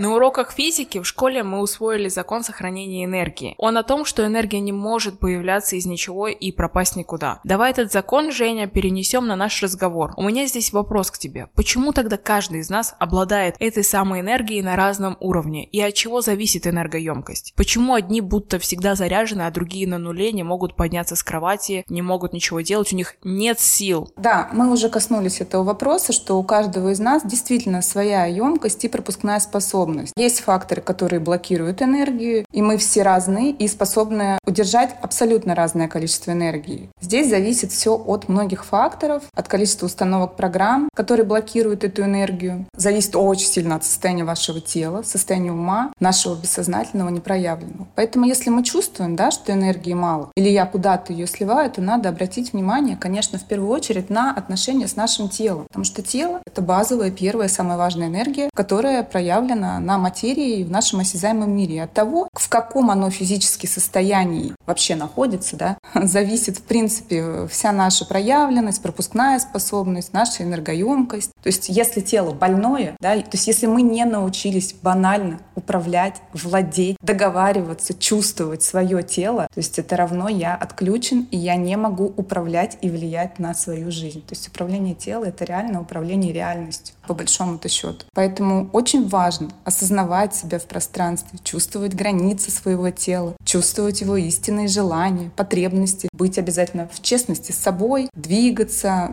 На 0.00 0.14
уроках 0.14 0.52
физики 0.52 0.98
в 0.98 1.04
школе 1.06 1.42
мы 1.42 1.60
усвоили 1.60 2.08
закон 2.08 2.42
сохранения 2.42 3.04
энергии. 3.04 3.54
Он 3.58 3.76
о 3.76 3.82
том, 3.82 4.06
что 4.06 4.24
энергия 4.24 4.58
не 4.58 4.72
может 4.72 5.18
появляться 5.18 5.76
из 5.76 5.84
ничего 5.84 6.26
и 6.26 6.52
пропасть 6.52 6.96
никуда. 6.96 7.40
Давай 7.44 7.70
этот 7.70 7.92
закон, 7.92 8.32
Женя, 8.32 8.66
перенесем 8.66 9.26
на 9.26 9.36
наш 9.36 9.62
разговор. 9.62 10.14
У 10.16 10.22
меня 10.22 10.46
здесь 10.46 10.72
вопрос 10.72 11.10
к 11.10 11.18
тебе. 11.18 11.48
Почему 11.54 11.92
тогда 11.92 12.16
каждый 12.16 12.60
из 12.60 12.70
нас 12.70 12.94
обладает 12.98 13.56
этой 13.58 13.84
самой 13.84 14.20
энергией 14.20 14.62
на 14.62 14.74
разном 14.74 15.18
уровне? 15.20 15.66
И 15.66 15.82
от 15.82 15.92
чего 15.92 16.22
зависит 16.22 16.66
энергоемкость? 16.66 17.52
Почему 17.54 17.92
одни 17.92 18.22
будто 18.22 18.58
всегда 18.58 18.94
заряжены, 18.94 19.42
а 19.42 19.50
другие 19.50 19.86
на 19.86 19.98
нуле 19.98 20.32
не 20.32 20.44
могут 20.44 20.76
подняться 20.76 21.14
с 21.14 21.22
кровати, 21.22 21.84
не 21.90 22.00
могут 22.00 22.32
ничего 22.32 22.62
делать, 22.62 22.90
у 22.90 22.96
них 22.96 23.16
нет 23.22 23.60
сил? 23.60 24.10
Да, 24.16 24.48
мы 24.54 24.72
уже 24.72 24.88
коснулись 24.88 25.42
этого 25.42 25.62
вопроса, 25.62 26.14
что 26.14 26.38
у 26.38 26.42
каждого 26.42 26.88
из 26.88 27.00
нас 27.00 27.22
действительно 27.22 27.82
своя 27.82 28.24
емкость 28.24 28.82
и 28.86 28.88
пропускная 28.88 29.40
способность 29.40 29.89
способность. 29.90 30.12
Есть 30.16 30.40
факторы, 30.40 30.82
которые 30.82 31.20
блокируют 31.20 31.82
энергию, 31.82 32.44
и 32.52 32.62
мы 32.62 32.76
все 32.76 33.02
разные 33.02 33.50
и 33.50 33.68
способны 33.68 34.38
удержать 34.46 34.94
абсолютно 35.02 35.54
разное 35.54 35.88
количество 35.88 36.32
энергии. 36.32 36.90
Здесь 37.00 37.28
зависит 37.28 37.72
все 37.72 37.96
от 37.96 38.28
многих 38.28 38.64
факторов, 38.64 39.24
от 39.34 39.48
количества 39.48 39.86
установок 39.86 40.36
программ, 40.36 40.88
которые 40.94 41.26
блокируют 41.26 41.84
эту 41.84 42.02
энергию. 42.02 42.66
Зависит 42.76 43.16
очень 43.16 43.46
сильно 43.46 43.76
от 43.76 43.84
состояния 43.84 44.24
вашего 44.24 44.60
тела, 44.60 45.02
состояния 45.02 45.52
ума, 45.52 45.92
нашего 46.00 46.34
бессознательного, 46.34 47.08
непроявленного. 47.10 47.88
Поэтому 47.94 48.26
если 48.26 48.50
мы 48.50 48.62
чувствуем, 48.64 49.16
да, 49.16 49.30
что 49.30 49.52
энергии 49.52 49.94
мало, 49.94 50.30
или 50.36 50.48
я 50.48 50.66
куда-то 50.66 51.12
ее 51.12 51.26
сливаю, 51.26 51.70
то 51.70 51.80
надо 51.80 52.08
обратить 52.08 52.52
внимание, 52.52 52.96
конечно, 52.96 53.38
в 53.38 53.44
первую 53.44 53.70
очередь 53.70 54.10
на 54.10 54.32
отношения 54.32 54.88
с 54.88 54.96
нашим 54.96 55.28
телом. 55.28 55.66
Потому 55.68 55.84
что 55.84 56.02
тело— 56.02 56.40
это 56.46 56.62
базовая, 56.62 57.10
первая, 57.10 57.48
самая 57.48 57.78
важная 57.78 58.08
энергия, 58.08 58.50
которая 58.54 59.02
проявлена 59.02 59.79
на 59.80 59.98
материи 59.98 60.64
в 60.64 60.70
нашем 60.70 61.00
осязаемом 61.00 61.50
мире. 61.50 61.82
От 61.82 61.92
того, 61.92 62.28
в 62.32 62.48
каком 62.48 62.90
оно 62.90 63.10
физически 63.10 63.66
состоянии 63.66 64.54
вообще 64.66 64.94
находится, 64.94 65.56
да, 65.56 65.78
зависит, 65.94 66.58
в 66.58 66.62
принципе, 66.62 67.46
вся 67.48 67.72
наша 67.72 68.04
проявленность, 68.04 68.82
пропускная 68.82 69.38
способность, 69.38 70.12
наша 70.12 70.42
энергоемкость. 70.42 71.32
То 71.42 71.48
есть, 71.48 71.68
если 71.68 72.00
тело 72.00 72.32
больное, 72.32 72.96
да, 73.00 73.16
то 73.16 73.30
есть, 73.32 73.46
если 73.46 73.66
мы 73.66 73.82
не 73.82 74.04
научились 74.04 74.74
банально 74.82 75.40
управлять, 75.54 76.16
владеть, 76.32 76.96
договариваться, 77.02 77.94
чувствовать 77.94 78.62
свое 78.62 79.02
тело, 79.02 79.48
то 79.52 79.58
есть 79.58 79.78
это 79.78 79.96
равно 79.96 80.28
я 80.28 80.54
отключен, 80.54 81.26
и 81.30 81.36
я 81.36 81.56
не 81.56 81.76
могу 81.76 82.12
управлять 82.16 82.78
и 82.80 82.90
влиять 82.90 83.38
на 83.38 83.54
свою 83.54 83.90
жизнь. 83.90 84.22
То 84.22 84.34
есть 84.34 84.48
управление 84.48 84.94
тела— 84.94 85.24
это 85.26 85.44
реально 85.44 85.80
управление 85.80 86.32
реальностью, 86.32 86.94
по 87.06 87.14
большому-то 87.14 87.68
счету. 87.68 88.06
Поэтому 88.14 88.70
очень 88.72 89.08
важно 89.08 89.50
осознавать 89.64 90.34
себя 90.34 90.58
в 90.58 90.66
пространстве, 90.66 91.38
чувствовать 91.42 91.94
границы 91.94 92.50
своего 92.50 92.90
тела, 92.90 93.34
чувствовать 93.44 94.00
его 94.00 94.16
истинные 94.16 94.68
желания, 94.68 95.30
потребности, 95.36 96.08
быть 96.12 96.38
обязательно 96.38 96.88
в 96.92 97.02
честности 97.02 97.52
с 97.52 97.58
собой, 97.58 98.08
двигаться, 98.14 99.10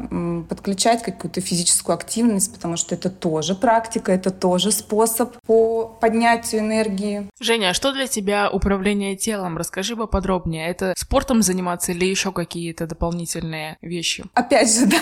подключать 0.49 1.03
какую-то 1.03 1.41
физическую 1.41 1.95
активность, 1.95 2.53
потому 2.53 2.77
что 2.77 2.95
это 2.95 3.09
тоже 3.09 3.55
практика, 3.55 4.11
это 4.11 4.31
тоже 4.31 4.71
способ 4.71 5.35
по 5.45 5.85
поднятию 5.85 6.61
энергии. 6.61 7.29
Женя, 7.39 7.69
а 7.69 7.73
что 7.73 7.93
для 7.93 8.07
тебя 8.07 8.49
управление 8.49 9.15
телом? 9.15 9.57
Расскажи 9.57 9.95
поподробнее. 9.95 10.67
Это 10.67 10.93
спортом 10.97 11.41
заниматься 11.41 11.91
или 11.91 12.05
еще 12.05 12.31
какие-то 12.31 12.87
дополнительные 12.87 13.77
вещи? 13.81 14.25
Опять 14.33 14.73
же, 14.73 14.85
да, 14.87 14.97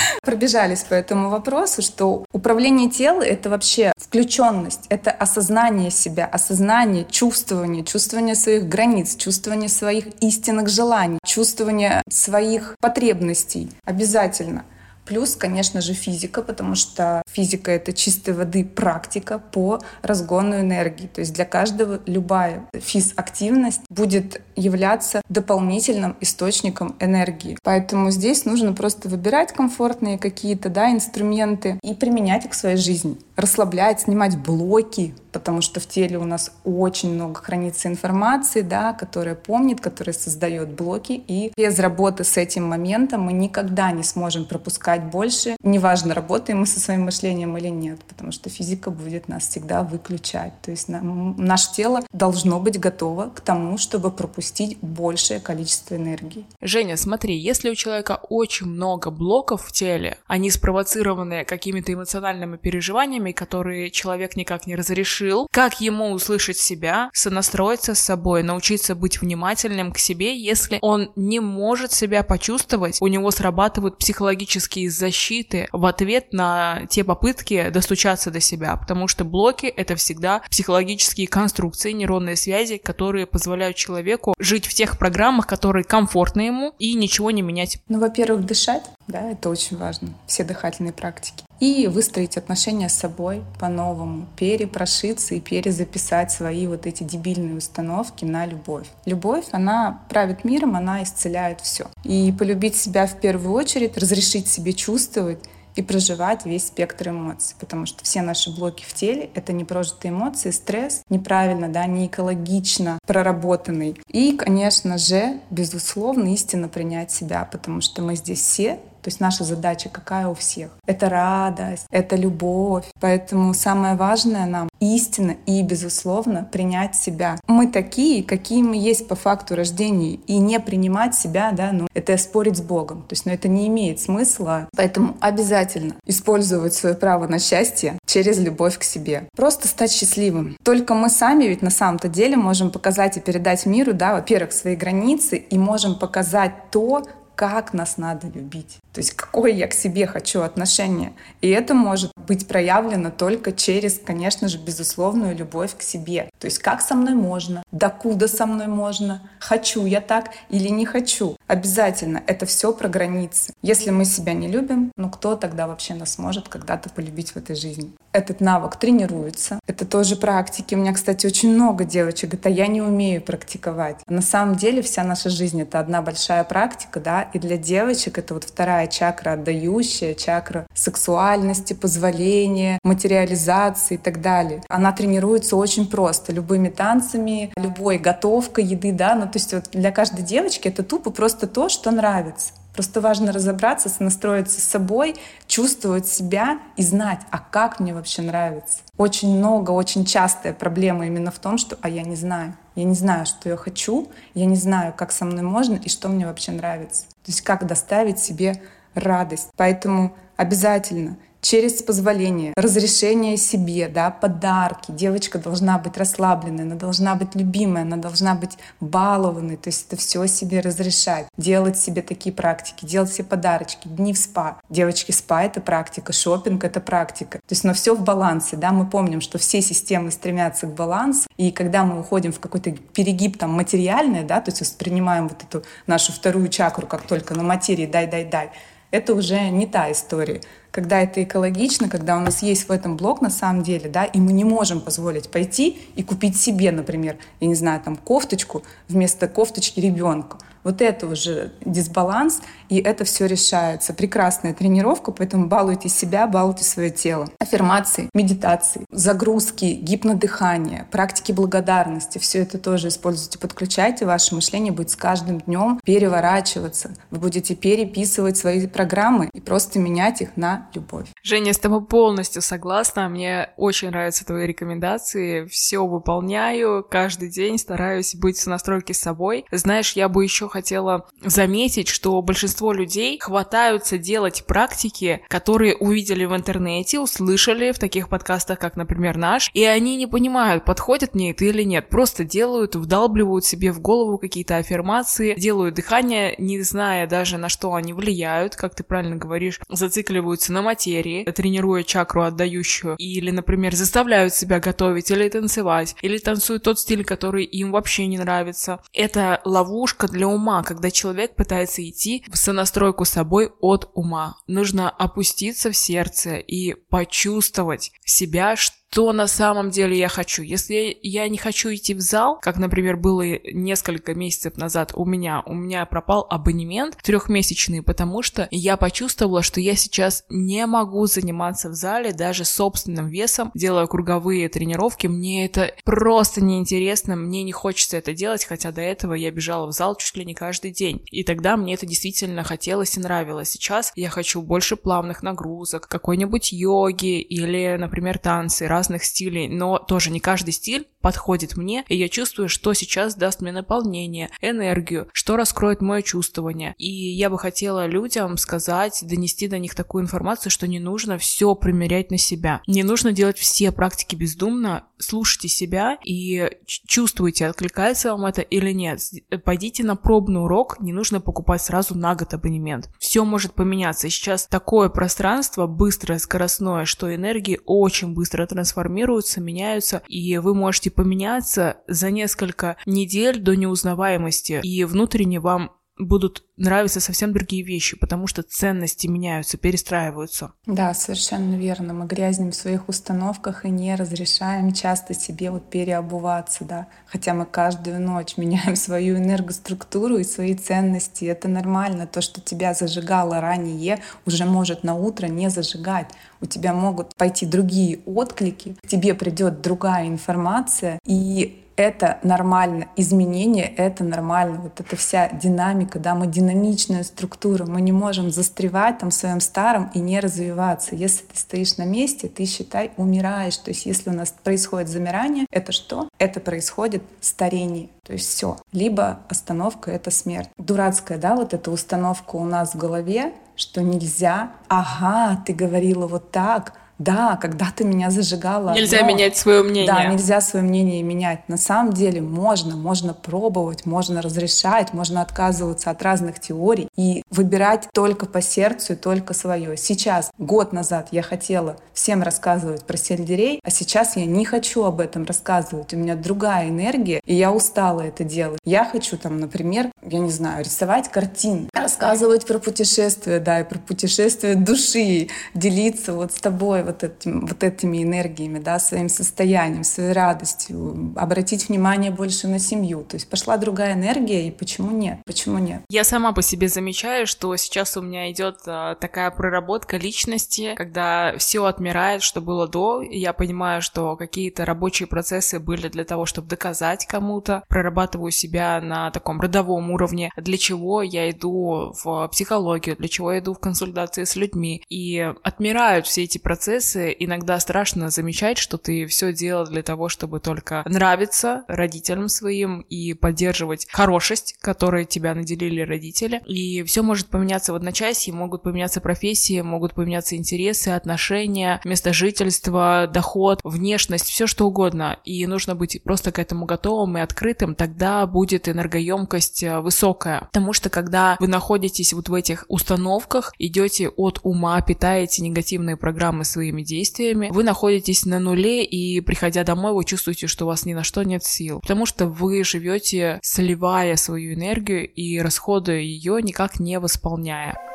пробежались 0.22 0.82
по 0.82 0.94
этому 0.94 1.30
вопросу, 1.30 1.82
что 1.82 2.24
управление 2.32 2.90
телом— 2.90 3.20
это 3.22 3.50
вообще 3.50 3.92
включенность, 3.96 4.86
это 4.88 5.10
осознание 5.10 5.90
себя, 5.90 6.26
осознание, 6.26 7.06
чувствование, 7.10 7.84
чувствование 7.84 8.34
своих 8.34 8.68
границ, 8.68 9.16
чувствование 9.16 9.68
своих 9.68 10.06
истинных 10.20 10.68
желаний, 10.68 11.18
чувствование 11.24 12.02
своих 12.08 12.74
потребностей 12.80 13.70
обязательно. 13.84 14.64
Плюс, 15.10 15.34
конечно 15.34 15.80
же, 15.80 15.92
физика, 15.92 16.40
потому 16.40 16.76
что 16.76 17.22
Физика— 17.28 17.70
это 17.72 17.92
чистой 17.92 18.32
воды 18.32 18.64
практика 18.64 19.40
по 19.40 19.80
разгону 20.02 20.60
энергии. 20.60 21.08
То 21.08 21.20
есть 21.20 21.34
для 21.34 21.44
каждого 21.44 21.98
любая 22.06 22.64
физактивность 22.72 23.80
будет 23.88 24.40
являться 24.54 25.20
дополнительным 25.28 26.16
источником 26.20 26.94
энергии. 27.00 27.58
Поэтому 27.64 28.12
здесь 28.12 28.44
нужно 28.44 28.72
просто 28.72 29.08
выбирать 29.08 29.52
комфортные 29.52 30.16
какие-то 30.16 30.68
да, 30.68 30.92
инструменты 30.92 31.80
и 31.82 31.94
применять 31.94 32.44
их 32.44 32.52
в 32.52 32.56
своей 32.56 32.76
жизни. 32.76 33.16
Расслаблять, 33.40 34.02
снимать 34.02 34.36
блоки, 34.36 35.14
потому 35.32 35.62
что 35.62 35.80
в 35.80 35.86
теле 35.86 36.18
у 36.18 36.24
нас 36.24 36.52
очень 36.64 37.14
много 37.14 37.40
хранится 37.40 37.88
информации, 37.88 38.60
да, 38.60 38.92
которая 38.92 39.34
помнит, 39.34 39.80
которая 39.80 40.12
создает 40.12 40.68
блоки, 40.70 41.12
и 41.26 41.50
без 41.56 41.78
работы 41.78 42.24
с 42.24 42.36
этим 42.36 42.64
моментом 42.64 43.22
мы 43.22 43.32
никогда 43.32 43.92
не 43.92 44.02
сможем 44.02 44.44
пропускать 44.44 45.04
больше, 45.04 45.56
неважно, 45.62 46.12
работаем 46.12 46.60
мы 46.60 46.66
со 46.66 46.80
своим 46.80 47.04
мышлением 47.04 47.56
или 47.56 47.68
нет, 47.68 48.00
потому 48.04 48.30
что 48.30 48.50
физика 48.50 48.90
будет 48.90 49.28
нас 49.28 49.48
всегда 49.48 49.84
выключать. 49.84 50.52
То 50.60 50.70
есть 50.70 50.88
нам, 50.88 51.34
наше 51.38 51.72
тело 51.72 52.02
должно 52.12 52.60
быть 52.60 52.78
готово 52.78 53.30
к 53.30 53.40
тому, 53.40 53.78
чтобы 53.78 54.10
пропустить 54.10 54.76
большее 54.82 55.40
количество 55.40 55.94
энергии. 55.94 56.44
Женя, 56.60 56.98
смотри, 56.98 57.38
если 57.38 57.70
у 57.70 57.74
человека 57.74 58.20
очень 58.28 58.66
много 58.66 59.10
блоков 59.10 59.62
в 59.64 59.72
теле, 59.72 60.18
они 60.26 60.50
спровоцированы 60.50 61.46
какими-то 61.46 61.94
эмоциональными 61.94 62.58
переживаниями, 62.58 63.29
которые 63.32 63.90
человек 63.90 64.36
никак 64.36 64.66
не 64.66 64.76
разрешил, 64.76 65.46
как 65.52 65.80
ему 65.80 66.10
услышать 66.10 66.58
себя, 66.58 67.10
сонастроиться 67.12 67.94
с 67.94 68.00
собой, 68.00 68.42
научиться 68.42 68.94
быть 68.94 69.20
внимательным 69.20 69.92
к 69.92 69.98
себе, 69.98 70.36
если 70.36 70.78
он 70.82 71.12
не 71.16 71.40
может 71.40 71.92
себя 71.92 72.22
почувствовать, 72.22 72.98
у 73.00 73.06
него 73.06 73.30
срабатывают 73.30 73.98
психологические 73.98 74.90
защиты 74.90 75.68
в 75.72 75.84
ответ 75.86 76.32
на 76.32 76.86
те 76.88 77.04
попытки 77.04 77.70
достучаться 77.70 78.30
до 78.30 78.40
себя, 78.40 78.76
потому 78.76 79.08
что 79.08 79.24
блоки— 79.24 79.66
это 79.76 79.96
всегда 79.96 80.42
психологические 80.50 81.28
конструкции, 81.28 81.92
нейронные 81.92 82.36
связи, 82.36 82.76
которые 82.78 83.26
позволяют 83.26 83.76
человеку 83.76 84.34
жить 84.38 84.66
в 84.66 84.74
тех 84.74 84.98
программах, 84.98 85.46
которые 85.46 85.84
комфортны 85.84 86.42
ему, 86.42 86.74
и 86.78 86.94
ничего 86.94 87.30
не 87.30 87.42
менять. 87.42 87.78
Ну, 87.88 88.00
во-первых, 88.00 88.44
дышать, 88.44 88.84
да, 89.06 89.30
это 89.30 89.48
очень 89.48 89.76
важно, 89.76 90.08
все 90.26 90.44
дыхательные 90.44 90.92
практики. 90.92 91.44
И 91.60 91.86
выстроить 91.86 92.36
отношения 92.36 92.88
с 92.88 92.94
собой 92.94 93.42
по-новому, 93.58 94.26
перепрошиться 94.36 95.34
и 95.34 95.40
перезаписать 95.40 96.32
свои 96.32 96.66
вот 96.66 96.86
эти 96.86 97.02
дебильные 97.02 97.56
установки 97.56 98.24
на 98.24 98.46
любовь. 98.46 98.86
Любовь, 99.04 99.44
она 99.52 100.02
правит 100.08 100.44
миром, 100.44 100.74
она 100.74 101.02
исцеляет 101.02 101.60
все. 101.60 101.86
И 102.02 102.34
полюбить 102.36 102.76
себя 102.76 103.06
в 103.06 103.20
первую 103.20 103.54
очередь, 103.54 103.98
разрешить 103.98 104.48
себе 104.48 104.72
чувствовать, 104.72 105.40
и 105.76 105.82
проживать 105.82 106.46
весь 106.46 106.66
спектр 106.66 107.10
эмоций, 107.10 107.54
потому 107.58 107.86
что 107.86 108.02
все 108.04 108.22
наши 108.22 108.54
блоки 108.54 108.84
в 108.86 108.94
теле— 108.94 109.30
это 109.34 109.52
непрожитые 109.52 110.10
эмоции, 110.10 110.50
стресс 110.50 111.02
неправильно, 111.08 111.68
да, 111.68 111.86
не 111.86 112.06
экологично 112.06 112.98
проработанный. 113.06 114.00
И, 114.08 114.36
конечно 114.36 114.98
же, 114.98 115.40
безусловно, 115.50 116.32
истинно 116.32 116.68
принять 116.68 117.10
себя, 117.10 117.48
потому 117.50 117.80
что 117.80 118.02
мы 118.02 118.16
здесь 118.16 118.40
все 118.40 118.80
то 119.02 119.08
есть 119.08 119.20
наша 119.20 119.44
задача 119.44 119.88
какая 119.88 120.28
у 120.28 120.34
всех? 120.34 120.70
Это 120.86 121.08
радость, 121.08 121.86
это 121.90 122.16
любовь. 122.16 122.84
Поэтому 123.00 123.54
самое 123.54 123.94
важное 123.94 124.46
нам 124.46 124.68
истинно 124.80 125.36
и, 125.46 125.62
безусловно, 125.62 126.48
принять 126.50 126.96
себя. 126.96 127.38
Мы 127.46 127.68
такие, 127.68 128.24
какие 128.24 128.62
мы 128.62 128.76
есть 128.76 129.08
по 129.08 129.14
факту 129.14 129.54
рождения. 129.54 130.14
И 130.26 130.38
не 130.38 130.58
принимать 130.60 131.14
себя, 131.14 131.52
да, 131.52 131.70
ну, 131.72 131.86
это 131.94 132.16
спорить 132.16 132.56
с 132.56 132.60
Богом. 132.60 133.02
То 133.02 133.12
есть, 133.12 133.26
ну, 133.26 133.32
это 133.32 133.48
не 133.48 133.68
имеет 133.68 134.00
смысла. 134.00 134.68
Поэтому 134.76 135.16
обязательно 135.20 135.94
использовать 136.06 136.74
свое 136.74 136.94
право 136.94 137.26
на 137.26 137.38
счастье 137.38 137.98
через 138.06 138.38
любовь 138.38 138.78
к 138.78 138.82
себе. 138.82 139.28
Просто 139.36 139.68
стать 139.68 139.92
счастливым. 139.92 140.56
Только 140.64 140.94
мы 140.94 141.10
сами 141.10 141.44
ведь 141.44 141.62
на 141.62 141.70
самом-то 141.70 142.08
деле 142.08 142.36
можем 142.36 142.70
показать 142.70 143.16
и 143.16 143.20
передать 143.20 143.66
миру, 143.66 143.92
да, 143.92 144.12
во-первых, 144.14 144.52
свои 144.52 144.76
границы, 144.76 145.36
и 145.36 145.58
можем 145.58 145.98
показать 145.98 146.70
то, 146.70 147.02
как 147.36 147.72
нас 147.72 147.96
надо 147.96 148.26
любить. 148.26 148.78
То 148.92 149.00
есть 149.00 149.12
какое 149.12 149.52
я 149.52 149.68
к 149.68 149.72
себе 149.72 150.06
хочу 150.06 150.42
отношение. 150.42 151.12
И 151.40 151.48
это 151.48 151.74
может 151.74 152.12
быть 152.26 152.48
проявлено 152.48 153.10
только 153.10 153.52
через, 153.52 153.98
конечно 153.98 154.48
же, 154.48 154.58
безусловную 154.58 155.36
любовь 155.36 155.76
к 155.76 155.82
себе. 155.82 156.28
То 156.38 156.46
есть 156.46 156.58
как 156.58 156.80
со 156.80 156.94
мной 156.94 157.14
можно, 157.14 157.62
докуда 157.72 158.26
со 158.26 158.46
мной 158.46 158.66
можно, 158.66 159.22
хочу 159.38 159.86
я 159.86 160.00
так 160.00 160.30
или 160.48 160.68
не 160.68 160.84
хочу. 160.84 161.36
Обязательно 161.46 162.22
это 162.26 162.46
все 162.46 162.72
про 162.72 162.88
границы. 162.88 163.52
Если 163.62 163.90
мы 163.90 164.04
себя 164.04 164.32
не 164.32 164.48
любим, 164.48 164.92
ну 164.96 165.08
кто 165.10 165.36
тогда 165.36 165.66
вообще 165.66 165.94
нас 165.94 166.18
может 166.18 166.48
когда-то 166.48 166.90
полюбить 166.90 167.30
в 167.30 167.36
этой 167.36 167.54
жизни? 167.54 167.92
Этот 168.12 168.40
навык 168.40 168.76
тренируется. 168.76 169.60
Это 169.68 169.86
тоже 169.86 170.16
практики. 170.16 170.74
У 170.74 170.78
меня, 170.78 170.92
кстати, 170.92 171.26
очень 171.26 171.54
много 171.54 171.84
девочек 171.84 172.34
а 172.44 172.48
я 172.48 172.66
не 172.66 172.82
умею 172.82 173.22
практиковать. 173.22 173.98
На 174.08 174.22
самом 174.22 174.56
деле 174.56 174.82
вся 174.82 175.04
наша 175.04 175.30
жизнь— 175.30 175.60
это 175.62 175.78
одна 175.78 176.02
большая 176.02 176.44
практика, 176.44 177.00
да, 177.00 177.29
и 177.34 177.38
для 177.38 177.56
девочек 177.56 178.18
это 178.18 178.34
вот 178.34 178.44
вторая 178.44 178.86
чакра 178.86 179.32
отдающая, 179.32 180.14
чакра 180.14 180.66
сексуальности, 180.74 181.72
позволения, 181.72 182.78
материализации 182.82 183.94
и 183.94 183.98
так 183.98 184.20
далее. 184.20 184.62
Она 184.68 184.92
тренируется 184.92 185.56
очень 185.56 185.86
просто, 185.86 186.32
любыми 186.32 186.68
танцами, 186.68 187.52
любой 187.56 187.98
готовкой 187.98 188.64
еды, 188.64 188.92
да, 188.92 189.14
ну 189.14 189.22
то 189.22 189.34
есть 189.34 189.52
вот 189.52 189.70
для 189.72 189.90
каждой 189.90 190.22
девочки 190.22 190.68
это 190.68 190.82
тупо 190.82 191.10
просто 191.10 191.46
то, 191.46 191.68
что 191.68 191.90
нравится. 191.90 192.52
Просто 192.80 193.02
важно 193.02 193.30
разобраться, 193.30 193.90
настроиться 194.02 194.58
с 194.58 194.64
собой, 194.64 195.16
чувствовать 195.46 196.06
себя 196.06 196.60
и 196.76 196.82
знать, 196.82 197.20
а 197.30 197.38
как 197.38 197.78
мне 197.78 197.92
вообще 197.92 198.22
нравится. 198.22 198.78
Очень 198.96 199.36
много, 199.36 199.72
очень 199.72 200.06
частая 200.06 200.54
проблема 200.54 201.06
именно 201.06 201.30
в 201.30 201.38
том, 201.38 201.58
что 201.58 201.76
«а 201.82 201.90
я 201.90 202.04
не 202.04 202.16
знаю». 202.16 202.56
Я 202.76 202.84
не 202.84 202.94
знаю, 202.94 203.26
что 203.26 203.50
я 203.50 203.58
хочу, 203.58 204.08
я 204.32 204.46
не 204.46 204.56
знаю, 204.56 204.94
как 204.96 205.12
со 205.12 205.26
мной 205.26 205.42
можно 205.42 205.74
и 205.74 205.90
что 205.90 206.08
мне 206.08 206.24
вообще 206.24 206.52
нравится. 206.52 207.02
То 207.02 207.26
есть 207.26 207.42
как 207.42 207.66
доставить 207.66 208.18
себе 208.18 208.62
радость. 208.94 209.50
Поэтому 209.58 210.16
обязательно 210.38 211.18
через 211.40 211.82
позволение, 211.82 212.52
разрешение 212.56 213.36
себе, 213.36 213.88
да, 213.88 214.10
подарки. 214.10 214.90
Девочка 214.92 215.38
должна 215.38 215.78
быть 215.78 215.96
расслабленной, 215.96 216.64
она 216.64 216.74
должна 216.74 217.14
быть 217.14 217.34
любимой, 217.34 217.82
она 217.82 217.96
должна 217.96 218.34
быть 218.34 218.58
балованной, 218.80 219.56
то 219.56 219.68
есть 219.68 219.86
это 219.86 219.96
все 219.96 220.26
себе 220.26 220.60
разрешать. 220.60 221.26
Делать 221.36 221.78
себе 221.78 222.02
такие 222.02 222.34
практики, 222.34 222.84
делать 222.84 223.12
себе 223.12 223.24
подарочки, 223.24 223.88
дни 223.88 224.12
в 224.12 224.18
спа. 224.18 224.60
Девочки, 224.68 225.12
спа— 225.12 225.42
это 225.44 225.60
практика, 225.60 226.12
шопинг— 226.12 226.64
это 226.64 226.80
практика. 226.80 227.38
То 227.38 227.52
есть, 227.52 227.64
но 227.64 227.74
все 227.74 227.94
в 227.94 228.02
балансе, 228.02 228.56
да, 228.56 228.72
мы 228.72 228.86
помним, 228.86 229.20
что 229.20 229.38
все 229.38 229.62
системы 229.62 230.10
стремятся 230.10 230.66
к 230.66 230.74
балансу, 230.74 231.28
и 231.36 231.50
когда 231.50 231.84
мы 231.84 232.00
уходим 232.00 232.32
в 232.32 232.40
какой-то 232.40 232.72
перегиб 232.72 233.38
там 233.38 233.52
материальный, 233.52 234.24
да, 234.24 234.40
то 234.40 234.50
есть 234.50 234.60
воспринимаем 234.60 235.28
вот 235.28 235.42
эту 235.42 235.64
нашу 235.86 236.12
вторую 236.12 236.48
чакру 236.48 236.86
как 236.86 237.02
только 237.02 237.34
на 237.34 237.42
материи 237.42 237.86
дай-дай-дай, 237.86 238.50
это 238.90 239.14
уже 239.14 239.48
не 239.50 239.66
та 239.66 239.90
история 239.92 240.40
когда 240.70 241.00
это 241.00 241.22
экологично, 241.22 241.88
когда 241.88 242.16
у 242.16 242.20
нас 242.20 242.42
есть 242.42 242.68
в 242.68 242.72
этом 242.72 242.96
блок 242.96 243.20
на 243.20 243.30
самом 243.30 243.62
деле, 243.62 243.90
да, 243.90 244.04
и 244.04 244.18
мы 244.18 244.32
не 244.32 244.44
можем 244.44 244.80
позволить 244.80 245.30
пойти 245.30 245.78
и 245.96 246.02
купить 246.02 246.36
себе, 246.36 246.70
например, 246.70 247.16
я 247.40 247.48
не 247.48 247.54
знаю, 247.54 247.80
там 247.80 247.96
кофточку 247.96 248.62
вместо 248.88 249.28
кофточки 249.28 249.80
ребенку. 249.80 250.38
Вот 250.62 250.82
это 250.82 251.06
уже 251.06 251.52
дисбаланс, 251.64 252.42
и 252.70 252.78
это 252.78 253.04
все 253.04 253.26
решается. 253.26 253.92
Прекрасная 253.92 254.54
тренировка, 254.54 255.12
поэтому 255.12 255.48
балуйте 255.48 255.88
себя, 255.88 256.26
балуйте 256.26 256.64
свое 256.64 256.90
тело. 256.90 257.28
Аффирмации, 257.38 258.08
медитации, 258.14 258.86
загрузки, 258.90 259.64
гипнодыхание, 259.64 260.86
практики 260.90 261.32
благодарности. 261.32 262.18
Все 262.18 262.38
это 262.38 262.58
тоже 262.58 262.88
используйте, 262.88 263.38
подключайте. 263.38 264.06
Ваше 264.06 264.34
мышление 264.34 264.72
будет 264.72 264.90
с 264.90 264.96
каждым 264.96 265.40
днем 265.40 265.80
переворачиваться. 265.84 266.94
Вы 267.10 267.18
будете 267.18 267.56
переписывать 267.56 268.36
свои 268.36 268.66
программы 268.66 269.28
и 269.34 269.40
просто 269.40 269.78
менять 269.80 270.22
их 270.22 270.36
на 270.36 270.68
любовь. 270.74 271.08
Женя, 271.24 271.52
с 271.52 271.58
тобой 271.58 271.84
полностью 271.84 272.40
согласна. 272.40 273.08
Мне 273.08 273.50
очень 273.56 273.90
нравятся 273.90 274.24
твои 274.24 274.46
рекомендации. 274.46 275.46
Все 275.46 275.84
выполняю. 275.84 276.86
Каждый 276.88 277.30
день 277.30 277.58
стараюсь 277.58 278.14
быть 278.14 278.38
в 278.38 278.46
настройке 278.46 278.94
с 278.94 278.98
собой. 278.98 279.44
Знаешь, 279.50 279.92
я 279.92 280.08
бы 280.08 280.22
еще 280.22 280.48
хотела 280.48 281.08
заметить, 281.24 281.88
что 281.88 282.22
большинство 282.22 282.59
людей 282.60 283.18
хватаются 283.20 283.98
делать 283.98 284.44
практики, 284.46 285.22
которые 285.28 285.76
увидели 285.76 286.24
в 286.24 286.34
интернете, 286.36 287.00
услышали 287.00 287.72
в 287.72 287.78
таких 287.78 288.08
подкастах, 288.08 288.58
как, 288.58 288.76
например, 288.76 289.16
наш, 289.16 289.50
и 289.54 289.64
они 289.64 289.96
не 289.96 290.06
понимают, 290.06 290.64
подходит 290.64 291.14
мне 291.14 291.30
это 291.30 291.44
или 291.44 291.62
нет. 291.62 291.88
Просто 291.88 292.24
делают, 292.24 292.76
вдалбливают 292.76 293.44
себе 293.44 293.72
в 293.72 293.80
голову 293.80 294.18
какие-то 294.18 294.56
аффирмации, 294.56 295.34
делают 295.34 295.74
дыхание, 295.74 296.34
не 296.38 296.60
зная 296.62 297.06
даже, 297.06 297.38
на 297.38 297.48
что 297.48 297.74
они 297.74 297.92
влияют, 297.92 298.56
как 298.56 298.74
ты 298.74 298.84
правильно 298.84 299.16
говоришь, 299.16 299.60
зацикливаются 299.68 300.52
на 300.52 300.62
материи, 300.62 301.24
тренируя 301.24 301.82
чакру 301.82 302.22
отдающую, 302.22 302.96
или, 302.98 303.30
например, 303.30 303.74
заставляют 303.74 304.34
себя 304.34 304.60
готовить 304.60 305.10
или 305.10 305.28
танцевать, 305.28 305.96
или 306.02 306.18
танцуют 306.18 306.64
тот 306.64 306.78
стиль, 306.78 307.04
который 307.04 307.44
им 307.44 307.72
вообще 307.72 308.06
не 308.06 308.18
нравится. 308.18 308.80
Это 308.92 309.40
ловушка 309.44 310.08
для 310.08 310.28
ума, 310.28 310.62
когда 310.62 310.90
человек 310.90 311.34
пытается 311.34 311.86
идти 311.88 312.24
в 312.28 312.36
сонастройку 312.50 313.04
с 313.04 313.10
собой 313.10 313.52
от 313.60 313.90
ума. 313.94 314.36
Нужно 314.48 314.90
опуститься 314.90 315.70
в 315.70 315.76
сердце 315.76 316.36
и 316.38 316.74
почувствовать 316.74 317.92
себя, 318.04 318.56
что 318.56 318.76
что 318.90 319.12
на 319.12 319.28
самом 319.28 319.70
деле 319.70 319.96
я 319.96 320.08
хочу. 320.08 320.42
Если 320.42 320.98
я 321.02 321.28
не 321.28 321.38
хочу 321.38 321.72
идти 321.72 321.94
в 321.94 322.00
зал, 322.00 322.40
как, 322.40 322.56
например, 322.56 322.96
было 322.96 323.22
несколько 323.52 324.14
месяцев 324.14 324.56
назад 324.56 324.92
у 324.96 325.04
меня, 325.04 325.42
у 325.46 325.54
меня 325.54 325.86
пропал 325.86 326.26
абонемент 326.28 326.96
трехмесячный, 327.00 327.82
потому 327.82 328.22
что 328.22 328.48
я 328.50 328.76
почувствовала, 328.76 329.42
что 329.44 329.60
я 329.60 329.76
сейчас 329.76 330.24
не 330.28 330.66
могу 330.66 331.06
заниматься 331.06 331.68
в 331.68 331.74
зале 331.74 332.12
даже 332.12 332.44
собственным 332.44 333.08
весом, 333.08 333.52
делая 333.54 333.86
круговые 333.86 334.48
тренировки. 334.48 335.06
Мне 335.06 335.46
это 335.46 335.72
просто 335.84 336.42
неинтересно, 336.42 337.14
мне 337.14 337.44
не 337.44 337.52
хочется 337.52 337.96
это 337.96 338.12
делать, 338.12 338.44
хотя 338.44 338.72
до 338.72 338.80
этого 338.80 339.14
я 339.14 339.30
бежала 339.30 339.68
в 339.68 339.72
зал 339.72 339.94
чуть 339.94 340.16
ли 340.16 340.24
не 340.24 340.34
каждый 340.34 340.72
день. 340.72 341.04
И 341.12 341.22
тогда 341.22 341.56
мне 341.56 341.74
это 341.74 341.86
действительно 341.86 342.42
хотелось 342.42 342.96
и 342.96 343.00
нравилось. 343.00 343.50
Сейчас 343.50 343.92
я 343.94 344.10
хочу 344.10 344.42
больше 344.42 344.74
плавных 344.74 345.22
нагрузок, 345.22 345.86
какой-нибудь 345.86 346.52
йоги 346.52 347.20
или, 347.20 347.76
например, 347.78 348.18
танцы, 348.18 348.66
разных 348.80 349.04
стилей, 349.04 349.46
но 349.46 349.78
тоже 349.78 350.10
не 350.10 350.20
каждый 350.20 350.52
стиль 350.52 350.88
подходит 351.00 351.56
мне, 351.56 351.84
и 351.88 351.96
я 351.96 352.08
чувствую, 352.08 352.48
что 352.48 352.74
сейчас 352.74 353.14
даст 353.14 353.40
мне 353.40 353.52
наполнение, 353.52 354.30
энергию, 354.40 355.08
что 355.12 355.36
раскроет 355.36 355.80
мое 355.80 356.02
чувствование. 356.02 356.74
И 356.78 356.88
я 356.90 357.30
бы 357.30 357.38
хотела 357.38 357.86
людям 357.86 358.36
сказать, 358.36 359.00
донести 359.02 359.48
до 359.48 359.58
них 359.58 359.74
такую 359.74 360.04
информацию, 360.04 360.50
что 360.50 360.66
не 360.66 360.80
нужно 360.80 361.18
все 361.18 361.54
примерять 361.54 362.10
на 362.10 362.18
себя. 362.18 362.62
Не 362.66 362.82
нужно 362.82 363.12
делать 363.12 363.38
все 363.38 363.72
практики 363.72 364.14
бездумно, 364.14 364.84
слушайте 364.98 365.48
себя 365.48 365.98
и 366.04 366.50
чувствуйте, 366.66 367.46
откликается 367.46 368.12
вам 368.12 368.26
это 368.26 368.42
или 368.42 368.72
нет. 368.72 369.00
Пойдите 369.44 369.82
на 369.84 369.96
пробный 369.96 370.42
урок, 370.42 370.80
не 370.80 370.92
нужно 370.92 371.20
покупать 371.20 371.62
сразу 371.62 371.94
на 371.96 372.14
год 372.14 372.34
абонемент. 372.34 372.90
Все 372.98 373.24
может 373.24 373.54
поменяться. 373.54 374.08
Сейчас 374.10 374.46
такое 374.46 374.88
пространство 374.88 375.66
быстрое, 375.66 376.18
скоростное, 376.18 376.84
что 376.84 377.14
энергии 377.14 377.60
очень 377.64 378.12
быстро 378.14 378.46
трансформируются, 378.46 379.40
меняются, 379.40 380.02
и 380.06 380.38
вы 380.38 380.54
можете 380.54 380.89
поменяться 380.90 381.78
за 381.86 382.10
несколько 382.10 382.76
недель 382.86 383.40
до 383.40 383.54
неузнаваемости, 383.56 384.60
и 384.62 384.84
внутренне 384.84 385.40
вам 385.40 385.72
будут 386.00 386.44
нравиться 386.56 387.00
совсем 387.00 387.32
другие 387.32 387.62
вещи, 387.62 387.96
потому 387.96 388.26
что 388.26 388.42
ценности 388.42 389.06
меняются, 389.06 389.56
перестраиваются. 389.56 390.52
Да, 390.66 390.94
совершенно 390.94 391.54
верно. 391.54 391.94
Мы 391.94 392.06
грязнем 392.06 392.50
в 392.50 392.54
своих 392.54 392.88
установках 392.88 393.64
и 393.64 393.70
не 393.70 393.94
разрешаем 393.94 394.72
часто 394.72 395.14
себе 395.14 395.50
вот 395.50 395.70
переобуваться, 395.70 396.64
да. 396.64 396.86
Хотя 397.06 397.34
мы 397.34 397.46
каждую 397.46 398.00
ночь 398.00 398.34
меняем 398.36 398.76
свою 398.76 399.16
энергоструктуру 399.16 400.18
и 400.18 400.24
свои 400.24 400.54
ценности. 400.54 401.24
Это 401.24 401.48
нормально. 401.48 402.06
То, 402.06 402.20
что 402.20 402.40
тебя 402.40 402.74
зажигало 402.74 403.40
ранее, 403.40 404.02
уже 404.26 404.44
может 404.44 404.84
на 404.84 404.94
утро 404.94 405.26
не 405.26 405.50
зажигать. 405.50 406.10
У 406.40 406.46
тебя 406.46 406.72
могут 406.72 407.14
пойти 407.16 407.46
другие 407.46 408.00
отклики, 408.06 408.76
к 408.82 408.88
тебе 408.88 409.14
придет 409.14 409.60
другая 409.60 410.06
информация, 410.06 410.98
и 411.04 411.64
это 411.80 412.18
нормально, 412.22 412.88
изменение— 412.94 413.64
это 413.76 414.04
нормально. 414.04 414.60
Вот 414.60 414.80
эта 414.80 414.96
вся 414.96 415.30
динамика, 415.30 415.98
да, 415.98 416.14
мы 416.14 416.26
динамичная 416.26 417.02
структура, 417.04 417.64
мы 417.64 417.80
не 417.80 417.92
можем 417.92 418.30
застревать 418.30 418.98
там 418.98 419.08
в 419.08 419.14
своем 419.14 419.40
старом 419.40 419.90
и 419.94 419.98
не 419.98 420.20
развиваться. 420.20 420.94
Если 420.94 421.24
ты 421.24 421.38
стоишь 421.38 421.78
на 421.78 421.86
месте, 421.86 422.28
ты, 422.28 422.44
считай, 422.44 422.90
умираешь. 422.98 423.56
То 423.56 423.70
есть 423.70 423.86
если 423.86 424.10
у 424.10 424.12
нас 424.12 424.34
происходит 424.44 424.88
замирание, 424.88 425.46
это 425.50 425.72
что? 425.72 426.08
Это 426.18 426.40
происходит 426.40 427.02
старение. 427.22 427.88
То 428.02 428.12
есть 428.12 428.28
все. 428.28 428.58
Либо 428.72 429.20
остановка— 429.30 429.90
это 429.92 430.10
смерть. 430.10 430.50
Дурацкая, 430.58 431.16
да, 431.16 431.34
вот 431.34 431.54
эта 431.54 431.70
установка 431.70 432.36
у 432.36 432.44
нас 432.44 432.74
в 432.74 432.78
голове, 432.78 433.32
что 433.56 433.80
нельзя. 433.82 434.52
Ага, 434.68 435.42
ты 435.46 435.54
говорила 435.54 436.06
вот 436.06 436.30
так, 436.30 436.74
да, 437.00 437.38
когда 437.40 437.68
ты 437.74 437.82
меня 437.82 438.10
зажигала. 438.10 438.74
Нельзя 438.74 438.98
одно, 438.98 439.08
менять 439.08 439.36
свое 439.36 439.62
мнение. 439.62 439.86
Да, 439.86 440.04
нельзя 440.04 440.40
свое 440.42 440.62
мнение 440.62 441.02
менять. 441.02 441.48
На 441.48 441.56
самом 441.56 441.94
деле 441.94 442.20
можно, 442.20 442.76
можно 442.76 443.14
пробовать, 443.14 443.86
можно 443.86 444.20
разрешать, 444.20 444.92
можно 444.92 445.22
отказываться 445.22 445.90
от 445.90 446.02
разных 446.02 446.38
теорий 446.38 446.88
и 446.96 447.22
выбирать 447.30 447.88
только 447.94 448.26
по 448.26 448.42
сердцу 448.42 448.92
и 448.92 448.96
только 448.96 449.32
свое. 449.32 449.78
Сейчас, 449.78 450.30
год 450.36 450.74
назад 450.74 451.08
я 451.10 451.22
хотела 451.22 451.76
всем 451.94 452.22
рассказывать 452.22 452.84
про 452.84 452.98
сельдерей, 452.98 453.60
а 453.64 453.70
сейчас 453.70 454.16
я 454.16 454.26
не 454.26 454.44
хочу 454.44 454.84
об 454.84 455.00
этом 455.00 455.24
рассказывать. 455.24 455.94
У 455.94 455.96
меня 455.96 456.16
другая 456.16 456.68
энергия, 456.68 457.22
и 457.24 457.34
я 457.34 457.50
устала 457.50 458.02
это 458.02 458.24
делать. 458.24 458.60
Я 458.66 458.84
хочу 458.84 459.16
там, 459.16 459.40
например, 459.40 459.90
я 460.02 460.18
не 460.18 460.30
знаю, 460.30 460.64
рисовать 460.64 461.08
картины, 461.10 461.70
рассказывать 461.72 462.46
про 462.46 462.58
путешествия, 462.58 463.40
да, 463.40 463.60
и 463.60 463.64
про 463.64 463.78
путешествия 463.78 464.54
души, 464.54 465.28
делиться 465.54 466.12
вот 466.12 466.32
с 466.32 466.40
тобой 466.40 466.89
вот, 466.90 467.04
этим, 467.04 467.46
вот 467.46 467.62
этими 467.62 468.02
энергиями, 468.02 468.58
да, 468.58 468.78
своим 468.78 469.08
состоянием, 469.08 469.84
своей 469.84 470.12
радостью, 470.12 471.12
обратить 471.16 471.68
внимание 471.68 472.10
больше 472.10 472.48
на 472.48 472.58
семью. 472.58 473.04
То 473.04 473.16
есть 473.16 473.28
пошла 473.28 473.56
другая 473.56 473.94
энергия, 473.94 474.46
и 474.46 474.50
почему 474.50 474.90
нет? 474.90 475.20
Почему 475.24 475.58
нет? 475.58 475.82
Я 475.88 476.04
сама 476.04 476.32
по 476.32 476.42
себе 476.42 476.68
замечаю, 476.68 477.26
что 477.26 477.54
сейчас 477.56 477.96
у 477.96 478.02
меня 478.02 478.30
идет 478.30 478.60
а, 478.66 478.94
такая 478.96 479.30
проработка 479.30 479.96
личности, 479.96 480.74
когда 480.76 481.34
все 481.38 481.64
отмирает, 481.64 482.22
что 482.22 482.40
было 482.40 482.66
до. 482.66 483.02
Я 483.02 483.32
понимаю, 483.32 483.82
что 483.82 484.16
какие-то 484.16 484.64
рабочие 484.64 485.06
процессы 485.06 485.58
были 485.58 485.88
для 485.88 486.04
того, 486.04 486.26
чтобы 486.26 486.48
доказать 486.48 487.06
кому-то. 487.06 487.62
Прорабатываю 487.68 488.30
себя 488.30 488.80
на 488.80 489.10
таком 489.10 489.40
родовом 489.40 489.90
уровне, 489.90 490.30
для 490.36 490.58
чего 490.58 491.02
я 491.02 491.30
иду 491.30 491.94
в 492.02 492.28
психологию, 492.28 492.96
для 492.96 493.08
чего 493.08 493.32
я 493.32 493.38
иду 493.38 493.54
в 493.54 493.60
консультации 493.60 494.24
с 494.24 494.36
людьми. 494.36 494.82
И 494.88 495.32
отмирают 495.42 496.06
все 496.06 496.24
эти 496.24 496.38
процессы, 496.38 496.79
процессы 496.80 497.14
иногда 497.18 497.60
страшно 497.60 498.08
замечать, 498.08 498.56
что 498.56 498.78
ты 498.78 499.06
все 499.06 499.34
делал 499.34 499.66
для 499.66 499.82
того, 499.82 500.08
чтобы 500.08 500.40
только 500.40 500.82
нравиться 500.86 501.64
родителям 501.68 502.28
своим 502.28 502.80
и 502.88 503.12
поддерживать 503.12 503.86
хорошесть, 503.90 504.56
которой 504.60 505.04
тебя 505.04 505.34
наделили 505.34 505.82
родители. 505.82 506.40
И 506.46 506.82
все 506.84 507.02
может 507.02 507.28
поменяться 507.28 507.72
в 507.72 507.76
одночасье, 507.76 508.32
могут 508.32 508.62
поменяться 508.62 509.02
профессии, 509.02 509.60
могут 509.60 509.92
поменяться 509.92 510.36
интересы, 510.36 510.88
отношения, 510.88 511.82
место 511.84 512.14
жительства, 512.14 513.06
доход, 513.12 513.60
внешность, 513.62 514.24
все 514.24 514.46
что 514.46 514.66
угодно. 514.66 515.18
И 515.26 515.46
нужно 515.46 515.74
быть 515.74 516.02
просто 516.02 516.32
к 516.32 516.38
этому 516.38 516.64
готовым 516.64 517.18
и 517.18 517.20
открытым, 517.20 517.74
тогда 517.74 518.26
будет 518.26 518.68
энергоемкость 518.68 519.62
э, 519.64 519.80
высокая. 519.80 520.48
Потому 520.52 520.72
что 520.72 520.88
когда 520.88 521.36
вы 521.40 521.46
находитесь 521.46 522.14
вот 522.14 522.30
в 522.30 522.34
этих 522.34 522.64
установках, 522.68 523.52
идете 523.58 524.08
от 524.08 524.40
ума, 524.44 524.80
питаете 524.80 525.42
негативные 525.42 525.98
программы 525.98 526.44
свои 526.44 526.69
своими 526.70 526.82
действиями, 526.82 527.50
вы 527.52 527.64
находитесь 527.64 528.24
на 528.24 528.38
нуле, 528.38 528.84
и 528.84 529.20
приходя 529.20 529.64
домой, 529.64 529.92
вы 529.92 530.04
чувствуете, 530.04 530.46
что 530.46 530.64
у 530.64 530.68
вас 530.68 530.86
ни 530.86 530.94
на 530.94 531.02
что 531.02 531.22
нет 531.22 531.44
сил. 531.44 531.80
Потому 531.80 532.06
что 532.06 532.26
вы 532.26 532.64
живете, 532.64 533.40
сливая 533.42 534.16
свою 534.16 534.54
энергию 534.54 535.08
и 535.08 535.38
расходуя 535.40 535.98
ее, 535.98 536.40
никак 536.42 536.80
не 536.80 536.98
восполняя. 536.98 537.89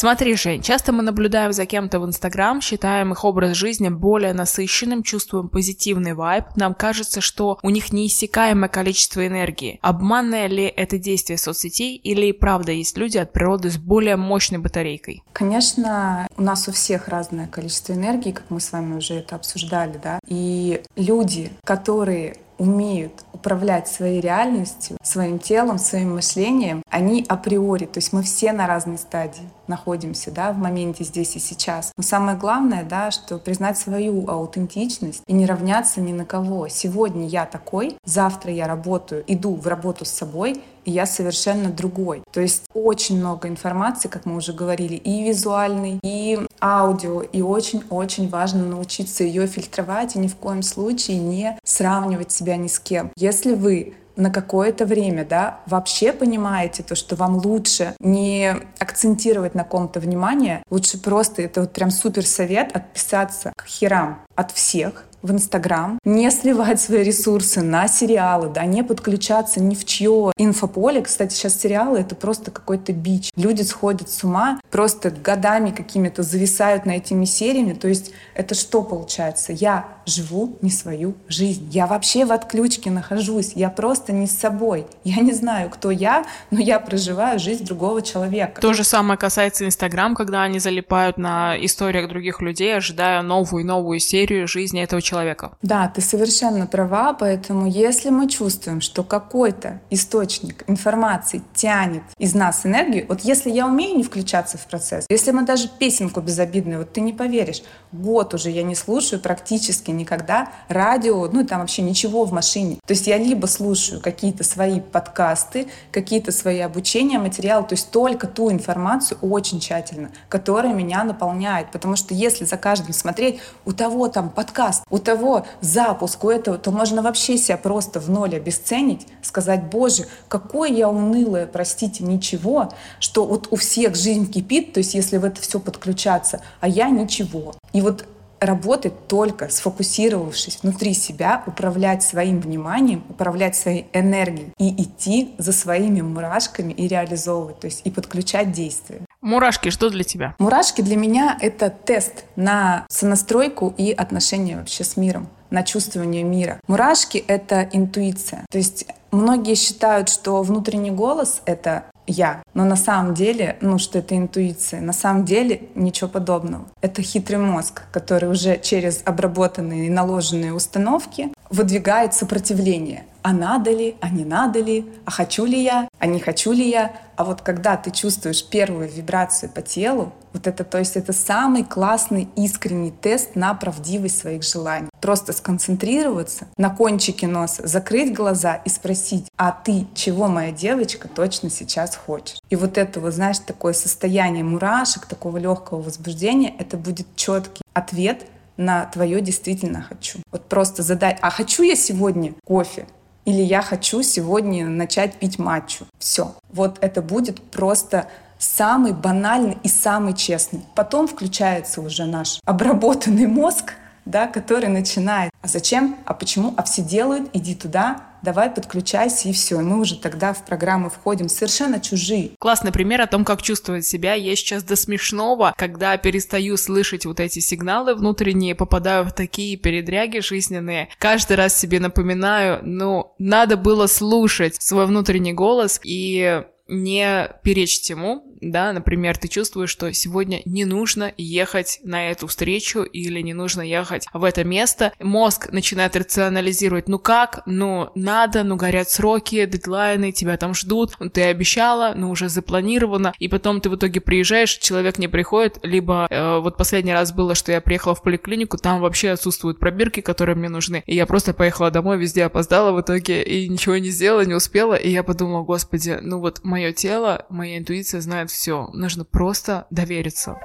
Смотри, 0.00 0.34
Жень, 0.34 0.62
часто 0.62 0.92
мы 0.92 1.02
наблюдаем 1.02 1.52
за 1.52 1.66
кем-то 1.66 2.00
в 2.00 2.06
Инстаграм, 2.06 2.62
считаем 2.62 3.12
их 3.12 3.22
образ 3.22 3.54
жизни 3.54 3.90
более 3.90 4.32
насыщенным, 4.32 5.02
чувствуем 5.02 5.50
позитивный 5.50 6.14
вайб, 6.14 6.46
нам 6.56 6.72
кажется, 6.72 7.20
что 7.20 7.58
у 7.62 7.68
них 7.68 7.92
неиссякаемое 7.92 8.70
количество 8.70 9.26
энергии. 9.26 9.78
Обманное 9.82 10.46
ли 10.46 10.64
это 10.64 10.96
действие 10.96 11.36
соцсетей 11.36 11.96
или 11.96 12.24
и 12.24 12.32
правда 12.32 12.72
есть 12.72 12.96
люди 12.96 13.18
от 13.18 13.34
природы 13.34 13.68
с 13.68 13.76
более 13.76 14.16
мощной 14.16 14.58
батарейкой? 14.58 15.22
Конечно, 15.34 16.26
у 16.34 16.42
нас 16.42 16.66
у 16.66 16.72
всех 16.72 17.08
разное 17.08 17.46
количество 17.46 17.92
энергии, 17.92 18.32
как 18.32 18.44
мы 18.48 18.60
с 18.60 18.72
вами 18.72 18.96
уже 18.96 19.16
это 19.16 19.36
обсуждали, 19.36 20.00
да, 20.02 20.18
и 20.26 20.80
люди, 20.96 21.52
которые 21.62 22.38
умеют 22.60 23.24
управлять 23.32 23.88
своей 23.88 24.20
реальностью, 24.20 24.98
своим 25.02 25.38
телом, 25.38 25.78
своим 25.78 26.14
мышлением, 26.14 26.82
они 26.90 27.24
априори, 27.26 27.86
то 27.86 27.98
есть 27.98 28.12
мы 28.12 28.22
все 28.22 28.52
на 28.52 28.66
разной 28.66 28.98
стадии 28.98 29.48
находимся, 29.66 30.30
да, 30.30 30.52
в 30.52 30.58
моменте 30.58 31.04
здесь 31.04 31.36
и 31.36 31.38
сейчас. 31.38 31.92
Но 31.96 32.02
самое 32.02 32.36
главное, 32.36 32.84
да, 32.84 33.10
что 33.10 33.38
признать 33.38 33.78
свою 33.78 34.28
аутентичность 34.28 35.22
и 35.26 35.32
не 35.32 35.46
равняться 35.46 36.02
ни 36.02 36.12
на 36.12 36.26
кого. 36.26 36.68
Сегодня 36.68 37.26
я 37.26 37.46
такой, 37.46 37.96
завтра 38.04 38.52
я 38.52 38.66
работаю, 38.66 39.24
иду 39.26 39.54
в 39.54 39.66
работу 39.66 40.04
с 40.04 40.10
собой, 40.10 40.62
и 40.84 40.90
я 40.90 41.06
совершенно 41.06 41.70
другой. 41.70 42.22
То 42.32 42.40
есть 42.40 42.64
очень 42.74 43.18
много 43.18 43.48
информации, 43.48 44.08
как 44.08 44.26
мы 44.26 44.36
уже 44.36 44.52
говорили, 44.52 44.94
и 44.94 45.24
визуальной, 45.24 45.98
и 46.02 46.38
аудио, 46.60 47.22
и 47.22 47.42
очень-очень 47.42 48.28
важно 48.28 48.64
научиться 48.64 49.24
ее 49.24 49.46
фильтровать 49.46 50.16
и 50.16 50.18
ни 50.18 50.28
в 50.28 50.36
коем 50.36 50.62
случае 50.62 51.18
не 51.18 51.58
сравнивать 51.64 52.32
себя 52.32 52.56
ни 52.56 52.68
с 52.68 52.78
кем. 52.78 53.12
Если 53.16 53.54
вы 53.54 53.94
на 54.16 54.30
какое-то 54.30 54.84
время, 54.84 55.24
да, 55.24 55.60
вообще 55.66 56.12
понимаете 56.12 56.82
то, 56.82 56.94
что 56.94 57.16
вам 57.16 57.36
лучше 57.36 57.94
не 58.00 58.54
акцентировать 58.78 59.54
на 59.54 59.64
ком-то 59.64 59.98
внимание, 60.00 60.62
лучше 60.70 61.00
просто, 61.00 61.42
это 61.42 61.62
вот 61.62 61.72
прям 61.72 61.90
супер 61.90 62.26
совет, 62.26 62.74
отписаться 62.76 63.52
к 63.56 63.66
херам 63.66 64.20
от 64.34 64.52
всех, 64.52 65.06
в 65.22 65.30
Инстаграм, 65.32 65.98
не 66.04 66.30
сливать 66.30 66.80
свои 66.80 67.02
ресурсы 67.02 67.62
на 67.62 67.88
сериалы, 67.88 68.48
да, 68.48 68.64
не 68.64 68.82
подключаться 68.82 69.60
ни 69.60 69.74
в 69.74 69.84
чье 69.84 70.32
инфополе. 70.36 71.02
Кстати, 71.02 71.34
сейчас 71.34 71.60
сериалы— 71.60 71.98
это 72.00 72.14
просто 72.14 72.50
какой-то 72.50 72.92
бич. 72.92 73.30
Люди 73.36 73.62
сходят 73.62 74.10
с 74.10 74.24
ума, 74.24 74.60
просто 74.70 75.10
годами 75.10 75.70
какими-то 75.70 76.22
зависают 76.22 76.86
на 76.86 76.92
этими 76.92 77.24
сериями. 77.24 77.74
То 77.74 77.88
есть 77.88 78.12
это 78.40 78.54
что 78.54 78.82
получается? 78.82 79.52
Я 79.52 79.86
живу 80.06 80.56
не 80.62 80.70
свою 80.70 81.14
жизнь. 81.28 81.68
Я 81.70 81.86
вообще 81.86 82.24
в 82.24 82.32
отключке 82.32 82.90
нахожусь. 82.90 83.52
Я 83.54 83.68
просто 83.68 84.12
не 84.12 84.26
с 84.26 84.36
собой. 84.36 84.86
Я 85.04 85.20
не 85.20 85.32
знаю, 85.32 85.68
кто 85.68 85.90
я, 85.90 86.24
но 86.50 86.58
я 86.58 86.80
проживаю 86.80 87.38
жизнь 87.38 87.64
другого 87.64 88.00
человека. 88.00 88.60
То 88.60 88.72
же 88.72 88.82
самое 88.82 89.18
касается 89.18 89.66
Инстаграм, 89.66 90.14
когда 90.14 90.42
они 90.42 90.58
залипают 90.58 91.18
на 91.18 91.54
историях 91.64 92.08
других 92.08 92.40
людей, 92.40 92.76
ожидая 92.76 93.20
новую 93.20 93.62
и 93.62 93.66
новую 93.66 94.00
серию 94.00 94.48
жизни 94.48 94.82
этого 94.82 95.02
человека. 95.02 95.52
Да, 95.60 95.88
ты 95.94 96.00
совершенно 96.00 96.66
права, 96.66 97.12
поэтому 97.12 97.66
если 97.66 98.08
мы 98.08 98.28
чувствуем, 98.28 98.80
что 98.80 99.04
какой-то 99.04 99.80
источник 99.90 100.64
информации 100.66 101.42
тянет 101.54 102.04
из 102.16 102.34
нас 102.34 102.64
энергию, 102.64 103.04
вот 103.06 103.20
если 103.20 103.50
я 103.50 103.66
умею 103.66 103.98
не 103.98 104.02
включаться 104.02 104.56
в 104.56 104.66
процесс, 104.66 105.04
если 105.10 105.30
мы 105.32 105.44
даже 105.44 105.68
песенку 105.68 106.22
безобидную, 106.22 106.78
вот 106.78 106.92
ты 106.94 107.02
не 107.02 107.12
поверишь, 107.12 107.62
год 107.92 108.29
уже 108.34 108.50
я 108.50 108.62
не 108.62 108.74
слушаю 108.74 109.20
практически 109.20 109.90
никогда 109.90 110.50
радио, 110.68 111.28
ну 111.28 111.44
там 111.46 111.60
вообще 111.60 111.82
ничего 111.82 112.24
в 112.24 112.32
машине. 112.32 112.78
То 112.86 112.92
есть 112.92 113.06
я 113.06 113.18
либо 113.18 113.46
слушаю 113.46 114.00
какие-то 114.00 114.44
свои 114.44 114.80
подкасты, 114.80 115.68
какие-то 115.92 116.32
свои 116.32 116.60
обучения, 116.60 117.18
материалы, 117.18 117.66
то 117.66 117.74
есть 117.74 117.90
только 117.90 118.26
ту 118.26 118.50
информацию 118.50 119.18
очень 119.22 119.60
тщательно, 119.60 120.10
которая 120.28 120.74
меня 120.74 121.04
наполняет. 121.04 121.70
Потому 121.70 121.96
что 121.96 122.14
если 122.14 122.44
за 122.44 122.56
каждым 122.56 122.92
смотреть, 122.92 123.40
у 123.64 123.72
того 123.72 124.08
там 124.08 124.30
подкаст, 124.30 124.84
у 124.90 124.98
того 124.98 125.46
запуск, 125.60 126.24
у 126.24 126.30
этого, 126.30 126.58
то 126.58 126.70
можно 126.70 127.02
вообще 127.02 127.36
себя 127.36 127.56
просто 127.56 128.00
в 128.00 128.10
ноль 128.10 128.36
обесценить, 128.36 129.06
сказать, 129.22 129.64
боже, 129.64 130.06
какое 130.28 130.70
я 130.70 130.88
унылое, 130.88 131.46
простите, 131.46 132.04
ничего, 132.04 132.72
что 132.98 133.26
вот 133.26 133.48
у 133.50 133.56
всех 133.56 133.94
жизнь 133.94 134.30
кипит, 134.30 134.72
то 134.72 134.78
есть 134.78 134.94
если 134.94 135.18
в 135.18 135.24
это 135.24 135.40
все 135.40 135.60
подключаться, 135.60 136.40
а 136.60 136.68
я 136.68 136.90
ничего. 136.90 137.54
И 137.72 137.80
вот 137.80 138.04
работать 138.40 139.06
только 139.06 139.48
сфокусировавшись 139.48 140.58
внутри 140.62 140.94
себя, 140.94 141.42
управлять 141.46 142.02
своим 142.02 142.40
вниманием, 142.40 143.04
управлять 143.08 143.56
своей 143.56 143.86
энергией 143.92 144.52
и 144.58 144.82
идти 144.82 145.34
за 145.38 145.52
своими 145.52 146.00
мурашками 146.00 146.72
и 146.72 146.88
реализовывать, 146.88 147.60
то 147.60 147.66
есть 147.66 147.82
и 147.84 147.90
подключать 147.90 148.52
действия. 148.52 149.00
Мурашки, 149.20 149.70
что 149.70 149.90
для 149.90 150.04
тебя? 150.04 150.34
Мурашки 150.38 150.80
для 150.80 150.96
меня— 150.96 151.36
это 151.40 151.70
тест 151.70 152.24
на 152.36 152.86
сонастройку 152.88 153.74
и 153.76 153.92
отношения 153.92 154.56
вообще 154.56 154.82
с 154.82 154.96
миром 154.96 155.28
на 155.50 155.62
чувствование 155.62 156.22
мира. 156.22 156.60
Мурашки— 156.68 157.18
это 157.26 157.68
интуиция. 157.72 158.46
То 158.50 158.58
есть 158.58 158.86
многие 159.10 159.56
считают, 159.56 160.08
что 160.08 160.42
внутренний 160.42 160.90
голос— 160.90 161.42
это 161.44 161.84
я. 162.06 162.42
Но 162.54 162.64
на 162.64 162.76
самом 162.76 163.14
деле, 163.14 163.56
ну 163.60 163.78
что 163.78 163.98
это 163.98 164.16
интуиция, 164.16 164.80
на 164.80 164.92
самом 164.92 165.24
деле 165.24 165.62
ничего 165.74 166.08
подобного. 166.08 166.64
Это 166.80 167.02
хитрый 167.02 167.38
мозг, 167.38 167.82
который 167.92 168.28
уже 168.28 168.58
через 168.58 169.02
обработанные 169.04 169.86
и 169.86 169.90
наложенные 169.90 170.52
установки 170.52 171.32
выдвигает 171.50 172.14
сопротивление. 172.14 173.04
А 173.22 173.32
надо 173.32 173.70
ли, 173.70 173.96
а 174.00 174.08
не 174.08 174.24
надо 174.24 174.60
ли, 174.60 174.86
а 175.04 175.10
хочу 175.10 175.44
ли 175.44 175.62
я, 175.62 175.88
а 175.98 176.06
не 176.06 176.20
хочу 176.20 176.52
ли 176.52 176.68
я. 176.68 176.92
А 177.16 177.24
вот 177.24 177.42
когда 177.42 177.76
ты 177.76 177.90
чувствуешь 177.90 178.44
первую 178.44 178.88
вибрацию 178.88 179.50
по 179.50 179.60
телу, 179.60 180.12
вот 180.32 180.46
это, 180.46 180.64
то 180.64 180.78
есть 180.78 180.96
это 180.96 181.12
самый 181.12 181.64
классный 181.64 182.28
искренний 182.36 182.92
тест 182.92 183.34
на 183.34 183.52
правдивость 183.52 184.18
своих 184.18 184.42
желаний. 184.42 184.88
Просто 185.00 185.32
сконцентрироваться 185.32 186.46
на 186.56 186.70
кончике 186.70 187.26
носа, 187.26 187.66
закрыть 187.66 188.14
глаза 188.14 188.54
и 188.64 188.68
спросить, 188.68 189.26
а 189.36 189.52
ты 189.52 189.86
чего, 189.94 190.28
моя 190.28 190.52
девочка, 190.52 191.08
точно 191.08 191.50
сейчас 191.50 191.96
хочешь? 191.96 192.38
И 192.48 192.56
вот 192.56 192.78
это, 192.78 193.00
вот, 193.00 193.12
знаешь, 193.12 193.38
такое 193.40 193.72
состояние 193.72 194.44
мурашек, 194.44 195.06
такого 195.06 195.36
легкого 195.36 195.82
возбуждения, 195.82 196.54
это 196.58 196.76
будет 196.76 197.06
четкий 197.16 197.62
ответ 197.74 198.24
на 198.56 198.84
твое 198.86 199.20
действительно 199.20 199.82
хочу. 199.82 200.18
Вот 200.30 200.48
просто 200.48 200.82
задай, 200.82 201.16
а 201.20 201.30
хочу 201.30 201.62
я 201.62 201.76
сегодня 201.76 202.34
кофе? 202.44 202.86
Или 203.24 203.42
я 203.42 203.62
хочу 203.62 204.02
сегодня 204.02 204.66
начать 204.66 205.14
пить 205.14 205.38
матчу. 205.38 205.86
Все. 205.98 206.34
Вот 206.52 206.78
это 206.80 207.02
будет 207.02 207.42
просто 207.50 208.06
самый 208.38 208.92
банальный 208.92 209.58
и 209.62 209.68
самый 209.68 210.14
честный. 210.14 210.64
Потом 210.74 211.06
включается 211.06 211.80
уже 211.80 212.06
наш 212.06 212.40
обработанный 212.44 213.26
мозг, 213.26 213.74
да, 214.04 214.26
который 214.26 214.68
начинает, 214.68 215.30
а 215.42 215.48
зачем, 215.48 215.96
а 216.04 216.14
почему, 216.14 216.54
а 216.56 216.62
все 216.62 216.82
делают, 216.82 217.30
иди 217.32 217.54
туда, 217.54 218.10
давай 218.22 218.50
подключайся 218.50 219.28
и 219.28 219.32
все. 219.32 219.60
И 219.60 219.64
мы 219.64 219.80
уже 219.80 219.96
тогда 219.96 220.32
в 220.32 220.44
программы 220.44 220.90
входим 220.90 221.28
совершенно 221.28 221.80
чужие. 221.80 222.32
Классный 222.38 222.72
пример 222.72 223.00
о 223.00 223.06
том, 223.06 223.24
как 223.24 223.42
чувствовать 223.42 223.86
себя. 223.86 224.14
Я 224.14 224.36
сейчас 224.36 224.62
до 224.62 224.76
смешного, 224.76 225.54
когда 225.56 225.96
перестаю 225.96 226.56
слышать 226.56 227.06
вот 227.06 227.20
эти 227.20 227.38
сигналы 227.38 227.94
внутренние, 227.94 228.54
попадаю 228.54 229.04
в 229.04 229.12
такие 229.12 229.56
передряги 229.56 230.18
жизненные. 230.18 230.88
Каждый 230.98 231.36
раз 231.36 231.56
себе 231.56 231.80
напоминаю, 231.80 232.60
ну, 232.62 233.14
надо 233.18 233.56
было 233.56 233.86
слушать 233.86 234.60
свой 234.60 234.86
внутренний 234.86 235.32
голос 235.32 235.80
и 235.82 236.42
не 236.70 237.28
перечить 237.42 237.90
ему, 237.90 238.30
да, 238.40 238.72
например, 238.72 239.18
ты 239.18 239.28
чувствуешь, 239.28 239.70
что 239.70 239.92
сегодня 239.92 240.40
не 240.44 240.64
нужно 240.64 241.12
ехать 241.16 241.80
на 241.82 242.10
эту 242.10 242.26
встречу 242.26 242.82
или 242.82 243.20
не 243.20 243.34
нужно 243.34 243.62
ехать 243.62 244.06
в 244.12 244.24
это 244.24 244.44
место, 244.44 244.92
мозг 244.98 245.52
начинает 245.52 245.94
рационализировать, 245.96 246.88
ну 246.88 246.98
как, 246.98 247.42
ну 247.46 247.90
надо, 247.94 248.42
ну 248.44 248.56
горят 248.56 248.88
сроки, 248.88 249.44
дедлайны, 249.44 250.12
тебя 250.12 250.36
там 250.36 250.54
ждут, 250.54 250.94
ну, 251.00 251.10
ты 251.10 251.24
обещала, 251.24 251.92
ну 251.94 252.10
уже 252.10 252.28
запланировано, 252.28 253.12
и 253.18 253.28
потом 253.28 253.60
ты 253.60 253.68
в 253.68 253.76
итоге 253.76 254.00
приезжаешь, 254.00 254.56
человек 254.56 254.98
не 254.98 255.08
приходит, 255.08 255.58
либо 255.62 256.06
э, 256.08 256.38
вот 256.38 256.56
последний 256.56 256.92
раз 256.92 257.12
было, 257.12 257.34
что 257.34 257.52
я 257.52 257.60
приехала 257.60 257.94
в 257.94 258.02
поликлинику, 258.02 258.56
там 258.56 258.80
вообще 258.80 259.10
отсутствуют 259.10 259.58
пробирки, 259.58 260.00
которые 260.00 260.36
мне 260.36 260.48
нужны, 260.48 260.82
и 260.86 260.94
я 260.94 261.06
просто 261.06 261.34
поехала 261.34 261.70
домой, 261.70 261.98
везде 261.98 262.24
опоздала 262.24 262.72
в 262.72 262.80
итоге 262.80 263.22
и 263.22 263.48
ничего 263.48 263.76
не 263.76 263.90
сделала, 263.90 264.24
не 264.24 264.34
успела, 264.34 264.74
и 264.74 264.90
я 264.90 265.02
подумала, 265.02 265.42
господи, 265.42 265.98
ну 266.00 266.20
вот 266.20 266.40
мое 266.60 266.72
тело, 266.72 267.24
моя 267.30 267.56
интуиция 267.56 268.02
знает 268.02 268.30
все. 268.30 268.68
Нужно 268.74 269.04
просто 269.06 269.66
довериться. 269.70 270.38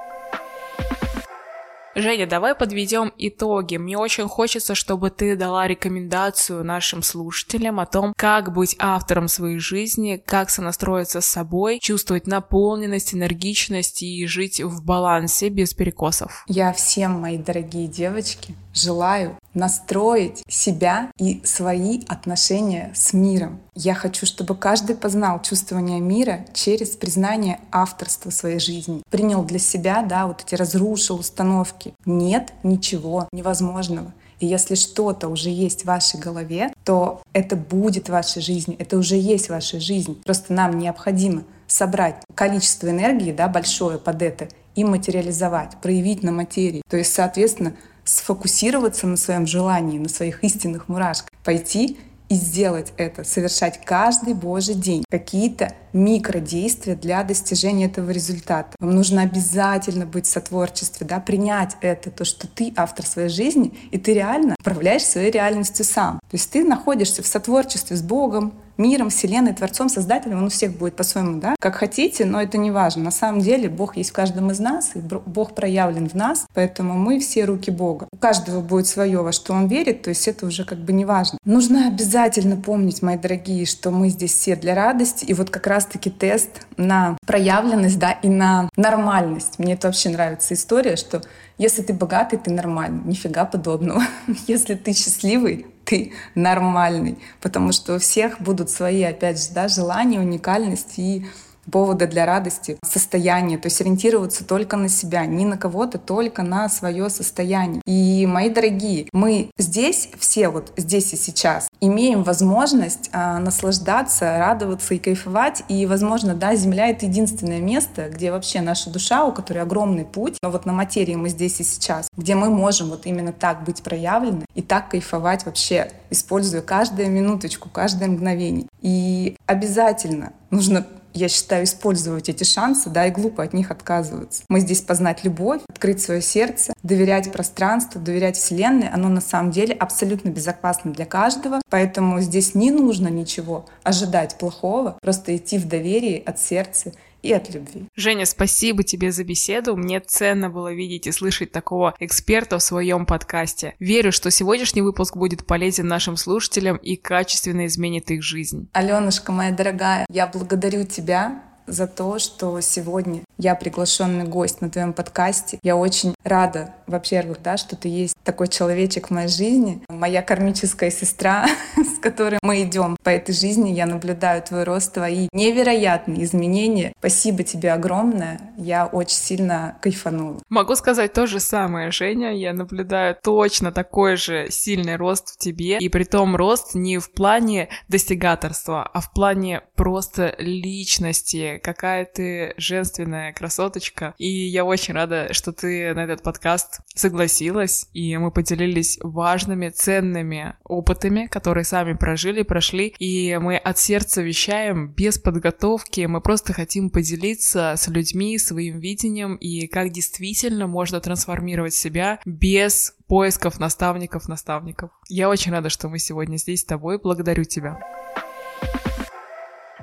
Женя, 1.94 2.26
давай 2.26 2.54
подведем 2.54 3.12
итоги. 3.16 3.76
Мне 3.76 3.96
очень 3.96 4.28
хочется, 4.28 4.74
чтобы 4.74 5.10
ты 5.10 5.34
дала 5.34 5.66
рекомендацию 5.66 6.62
нашим 6.62 7.02
слушателям 7.02 7.80
о 7.80 7.86
том, 7.86 8.12
как 8.16 8.52
быть 8.52 8.76
автором 8.78 9.28
своей 9.28 9.58
жизни, 9.58 10.22
как 10.24 10.50
сонастроиться 10.50 11.22
с 11.22 11.26
собой, 11.26 11.78
чувствовать 11.80 12.26
наполненность, 12.26 13.14
энергичность 13.14 14.02
и 14.02 14.26
жить 14.26 14.60
в 14.60 14.84
балансе 14.84 15.48
без 15.48 15.72
перекосов. 15.72 16.44
Я 16.48 16.72
всем, 16.74 17.12
мои 17.12 17.38
дорогие 17.38 17.88
девочки, 17.88 18.54
желаю 18.76 19.38
настроить 19.54 20.42
себя 20.48 21.10
и 21.18 21.40
свои 21.44 22.02
отношения 22.08 22.92
с 22.94 23.12
миром. 23.12 23.60
Я 23.74 23.94
хочу, 23.94 24.26
чтобы 24.26 24.54
каждый 24.54 24.96
познал 24.96 25.40
чувствование 25.42 26.00
мира 26.00 26.44
через 26.52 26.90
признание 26.90 27.60
авторства 27.72 28.30
своей 28.30 28.60
жизни. 28.60 29.02
Принял 29.10 29.42
для 29.44 29.58
себя, 29.58 30.02
да, 30.02 30.26
вот 30.26 30.42
эти 30.46 30.54
разрушил 30.54 31.16
установки. 31.16 31.94
Нет 32.04 32.52
ничего 32.62 33.28
невозможного. 33.32 34.12
И 34.38 34.46
если 34.46 34.74
что-то 34.74 35.28
уже 35.28 35.48
есть 35.48 35.82
в 35.82 35.86
вашей 35.86 36.20
голове, 36.20 36.72
то 36.84 37.22
это 37.32 37.56
будет 37.56 38.10
вашей 38.10 38.42
жизни, 38.42 38.76
это 38.78 38.98
уже 38.98 39.16
есть 39.16 39.46
в 39.46 39.50
вашей 39.50 39.80
жизни. 39.80 40.18
Просто 40.24 40.52
нам 40.52 40.78
необходимо 40.78 41.44
собрать 41.66 42.16
количество 42.34 42.90
энергии 42.90 43.32
да, 43.32 43.48
большое 43.48 43.98
под 43.98 44.22
это 44.22 44.48
и 44.74 44.84
материализовать, 44.84 45.78
проявить 45.80 46.22
на 46.22 46.32
материи. 46.32 46.82
То 46.88 46.98
есть, 46.98 47.14
соответственно, 47.14 47.74
сфокусироваться 48.06 49.06
на 49.06 49.16
своем 49.16 49.46
желании, 49.46 49.98
на 49.98 50.08
своих 50.08 50.42
истинных 50.42 50.88
мурашках, 50.88 51.30
пойти 51.44 51.98
и 52.28 52.34
сделать 52.34 52.92
это, 52.96 53.24
совершать 53.24 53.84
каждый 53.84 54.34
божий 54.34 54.74
день. 54.74 55.04
Какие-то 55.10 55.74
микродействия 55.96 56.94
для 56.94 57.22
достижения 57.24 57.86
этого 57.86 58.10
результата. 58.10 58.70
Вам 58.78 58.94
нужно 58.94 59.22
обязательно 59.22 60.06
быть 60.06 60.26
в 60.26 60.30
сотворчестве, 60.30 61.06
да, 61.06 61.20
принять 61.20 61.76
это, 61.80 62.10
то, 62.10 62.24
что 62.24 62.46
ты 62.46 62.72
автор 62.76 63.06
своей 63.06 63.28
жизни, 63.28 63.72
и 63.90 63.98
ты 63.98 64.14
реально 64.14 64.54
управляешь 64.60 65.04
своей 65.04 65.30
реальностью 65.30 65.84
сам. 65.84 66.20
То 66.30 66.36
есть 66.36 66.50
ты 66.50 66.64
находишься 66.64 67.22
в 67.22 67.26
сотворчестве 67.26 67.96
с 67.96 68.02
Богом, 68.02 68.52
миром, 68.78 69.10
вселенной, 69.10 69.54
Творцом, 69.54 69.88
Создателем, 69.88 70.38
он 70.38 70.44
у 70.44 70.48
всех 70.48 70.76
будет 70.76 70.96
по-своему, 70.96 71.40
да, 71.40 71.54
как 71.60 71.76
хотите, 71.76 72.24
но 72.24 72.40
это 72.40 72.58
не 72.58 72.70
важно. 72.70 73.04
На 73.04 73.10
самом 73.10 73.40
деле 73.40 73.68
Бог 73.68 73.96
есть 73.96 74.10
в 74.10 74.12
каждом 74.12 74.50
из 74.50 74.58
нас, 74.58 74.92
и 74.94 74.98
Бог 74.98 75.54
проявлен 75.54 76.08
в 76.08 76.14
нас, 76.14 76.46
поэтому 76.54 76.94
мы 76.94 77.18
все 77.20 77.44
руки 77.44 77.70
Бога. 77.70 78.06
У 78.12 78.16
каждого 78.16 78.60
будет 78.60 78.86
свое, 78.86 79.22
во 79.22 79.32
что 79.32 79.52
он 79.52 79.66
верит, 79.66 80.02
то 80.02 80.10
есть 80.10 80.28
это 80.28 80.46
уже 80.46 80.64
как 80.64 80.78
бы 80.78 80.92
не 80.92 81.04
важно. 81.04 81.38
Нужно 81.44 81.88
обязательно 81.88 82.56
помнить, 82.56 83.02
мои 83.02 83.16
дорогие, 83.16 83.66
что 83.66 83.90
мы 83.90 84.08
здесь 84.08 84.34
все 84.34 84.56
для 84.56 84.74
радости, 84.74 85.24
и 85.24 85.34
вот 85.34 85.50
как 85.50 85.66
раз 85.66 85.85
раз-таки 85.86 86.10
тест 86.10 86.66
на 86.76 87.16
проявленность, 87.26 87.98
да, 87.98 88.12
и 88.12 88.28
на 88.28 88.68
нормальность. 88.76 89.58
Мне 89.58 89.74
это 89.74 89.88
вообще 89.88 90.08
нравится 90.08 90.54
история, 90.54 90.96
что 90.96 91.22
если 91.58 91.82
ты 91.82 91.92
богатый, 91.92 92.38
ты 92.38 92.50
нормальный. 92.50 93.02
Нифига 93.04 93.44
подобного. 93.44 94.02
Если 94.46 94.74
ты 94.74 94.92
счастливый, 94.92 95.66
ты 95.84 96.12
нормальный. 96.34 97.18
Потому 97.40 97.72
что 97.72 97.94
у 97.94 97.98
всех 97.98 98.40
будут 98.40 98.68
свои, 98.70 99.02
опять 99.02 99.42
же, 99.42 99.54
да, 99.54 99.68
желания, 99.68 100.20
уникальность 100.20 100.98
и 100.98 101.26
повода 101.70 102.06
для 102.06 102.26
радости, 102.26 102.78
состояние, 102.84 103.58
то 103.58 103.66
есть 103.66 103.80
ориентироваться 103.80 104.44
только 104.44 104.76
на 104.76 104.88
себя, 104.88 105.26
не 105.26 105.44
на 105.44 105.56
кого-то, 105.56 105.98
только 105.98 106.42
на 106.42 106.68
свое 106.68 107.10
состояние. 107.10 107.82
И, 107.86 108.26
мои 108.26 108.50
дорогие, 108.50 109.08
мы 109.12 109.50
здесь, 109.58 110.08
все 110.18 110.48
вот 110.48 110.72
здесь 110.76 111.12
и 111.12 111.16
сейчас, 111.16 111.68
имеем 111.80 112.22
возможность 112.22 113.10
а, 113.12 113.38
наслаждаться, 113.38 114.38
радоваться 114.38 114.94
и 114.94 114.98
кайфовать, 114.98 115.64
и, 115.68 115.86
возможно, 115.86 116.34
да, 116.34 116.54
Земля— 116.54 116.88
это 116.88 117.06
единственное 117.06 117.60
место, 117.60 118.08
где 118.08 118.30
вообще 118.30 118.60
наша 118.60 118.90
душа, 118.90 119.24
у 119.24 119.32
которой 119.32 119.58
огромный 119.58 120.04
путь, 120.04 120.38
но 120.42 120.50
вот 120.50 120.66
на 120.66 120.72
материи 120.72 121.14
мы 121.14 121.28
здесь 121.28 121.60
и 121.60 121.64
сейчас, 121.64 122.08
где 122.16 122.34
мы 122.34 122.50
можем 122.50 122.88
вот 122.88 123.06
именно 123.06 123.32
так 123.32 123.64
быть 123.64 123.82
проявлены 123.82 124.44
и 124.54 124.62
так 124.62 124.90
кайфовать 124.90 125.44
вообще, 125.46 125.90
используя 126.10 126.62
каждую 126.62 127.10
минуточку, 127.10 127.68
каждое 127.68 128.08
мгновение. 128.08 128.66
И 128.80 129.36
обязательно 129.46 130.32
нужно 130.50 130.86
я 131.16 131.28
считаю, 131.28 131.64
использовать 131.64 132.28
эти 132.28 132.44
шансы, 132.44 132.90
да, 132.90 133.06
и 133.06 133.10
глупо 133.10 133.42
от 133.42 133.52
них 133.52 133.70
отказываться. 133.70 134.44
Мы 134.48 134.60
здесь 134.60 134.80
познать 134.80 135.24
любовь, 135.24 135.60
открыть 135.68 136.02
свое 136.02 136.22
сердце, 136.22 136.72
доверять 136.82 137.32
пространству, 137.32 138.00
доверять 138.00 138.36
Вселенной. 138.36 138.88
Оно 138.88 139.08
на 139.08 139.20
самом 139.20 139.50
деле 139.50 139.74
абсолютно 139.74 140.28
безопасно 140.28 140.92
для 140.92 141.06
каждого, 141.06 141.60
поэтому 141.70 142.20
здесь 142.20 142.54
не 142.54 142.70
нужно 142.70 143.08
ничего 143.08 143.66
ожидать 143.82 144.38
плохого, 144.38 144.98
просто 145.00 145.36
идти 145.36 145.58
в 145.58 145.66
доверии 145.66 146.22
от 146.24 146.40
сердца 146.40 146.92
и 147.26 147.32
от 147.32 147.52
любви. 147.54 147.86
Женя, 147.96 148.26
спасибо 148.26 148.82
тебе 148.82 149.12
за 149.12 149.24
беседу. 149.24 149.76
Мне 149.76 150.00
ценно 150.00 150.48
было 150.48 150.72
видеть 150.72 151.06
и 151.06 151.12
слышать 151.12 151.52
такого 151.52 151.94
эксперта 151.98 152.58
в 152.58 152.62
своем 152.62 153.06
подкасте. 153.06 153.74
Верю, 153.78 154.12
что 154.12 154.30
сегодняшний 154.30 154.82
выпуск 154.82 155.16
будет 155.16 155.46
полезен 155.46 155.88
нашим 155.88 156.16
слушателям 156.16 156.76
и 156.76 156.96
качественно 156.96 157.66
изменит 157.66 158.10
их 158.10 158.22
жизнь. 158.22 158.68
Аленушка, 158.72 159.32
моя 159.32 159.50
дорогая, 159.52 160.06
я 160.08 160.26
благодарю 160.26 160.84
тебя 160.84 161.42
за 161.66 161.86
то, 161.86 162.18
что 162.18 162.60
сегодня 162.60 163.22
я 163.38 163.54
приглашенный 163.54 164.24
гость 164.24 164.60
на 164.60 164.70
твоем 164.70 164.92
подкасте. 164.92 165.58
Я 165.62 165.76
очень 165.76 166.14
рада, 166.24 166.74
во-первых, 166.86 167.42
да, 167.42 167.56
что 167.56 167.76
ты 167.76 167.88
есть 167.88 168.14
такой 168.24 168.48
человечек 168.48 169.08
в 169.08 169.10
моей 169.10 169.28
жизни, 169.28 169.82
моя 169.88 170.22
кармическая 170.22 170.90
сестра, 170.90 171.46
с 171.76 171.98
которой 171.98 172.38
мы 172.42 172.62
идем 172.62 172.96
по 173.02 173.10
этой 173.10 173.34
жизни. 173.34 173.70
Я 173.70 173.86
наблюдаю 173.86 174.42
твой 174.42 174.64
рост, 174.64 174.94
твои 174.94 175.28
невероятные 175.32 176.24
изменения. 176.24 176.92
Спасибо 176.98 177.42
тебе 177.42 177.72
огромное. 177.72 178.40
Я 178.56 178.86
очень 178.86 179.16
сильно 179.16 179.78
кайфанула. 179.82 180.40
Могу 180.48 180.74
сказать 180.76 181.12
то 181.12 181.26
же 181.26 181.40
самое, 181.40 181.90
Женя. 181.90 182.32
Я 182.34 182.52
наблюдаю 182.52 183.16
точно 183.22 183.72
такой 183.72 184.16
же 184.16 184.46
сильный 184.50 184.96
рост 184.96 185.34
в 185.34 185.38
тебе. 185.38 185.78
И 185.78 185.88
при 185.88 186.04
том 186.04 186.36
рост 186.36 186.74
не 186.74 186.98
в 186.98 187.12
плане 187.12 187.68
достигаторства, 187.88 188.82
а 188.82 189.00
в 189.00 189.12
плане 189.12 189.62
просто 189.74 190.34
личности. 190.38 191.55
Какая 191.58 192.04
ты 192.04 192.54
женственная 192.56 193.32
красоточка. 193.32 194.14
И 194.18 194.28
я 194.28 194.64
очень 194.64 194.94
рада, 194.94 195.32
что 195.32 195.52
ты 195.52 195.94
на 195.94 196.00
этот 196.00 196.22
подкаст 196.22 196.80
согласилась, 196.94 197.88
и 197.92 198.16
мы 198.16 198.30
поделились 198.30 198.98
важными, 199.02 199.68
ценными 199.70 200.54
опытами, 200.64 201.26
которые 201.26 201.64
сами 201.64 201.94
прожили, 201.94 202.42
прошли, 202.42 202.94
и 202.98 203.38
мы 203.40 203.56
от 203.56 203.78
сердца 203.78 204.22
вещаем 204.22 204.88
без 204.88 205.18
подготовки, 205.18 206.06
мы 206.06 206.20
просто 206.20 206.52
хотим 206.52 206.90
поделиться 206.90 207.74
с 207.76 207.88
людьми 207.88 208.38
своим 208.38 208.78
видением 208.78 209.36
и 209.36 209.66
как 209.66 209.90
действительно 209.90 210.66
можно 210.66 211.00
трансформировать 211.00 211.74
себя 211.74 212.20
без 212.24 212.94
поисков 213.06 213.58
наставников 213.60 214.28
наставников. 214.28 214.90
Я 215.08 215.28
очень 215.28 215.52
рада, 215.52 215.70
что 215.70 215.88
мы 215.88 215.98
сегодня 215.98 216.36
здесь 216.36 216.60
с 216.60 216.64
тобой. 216.64 216.98
Благодарю 216.98 217.44
тебя. 217.44 217.78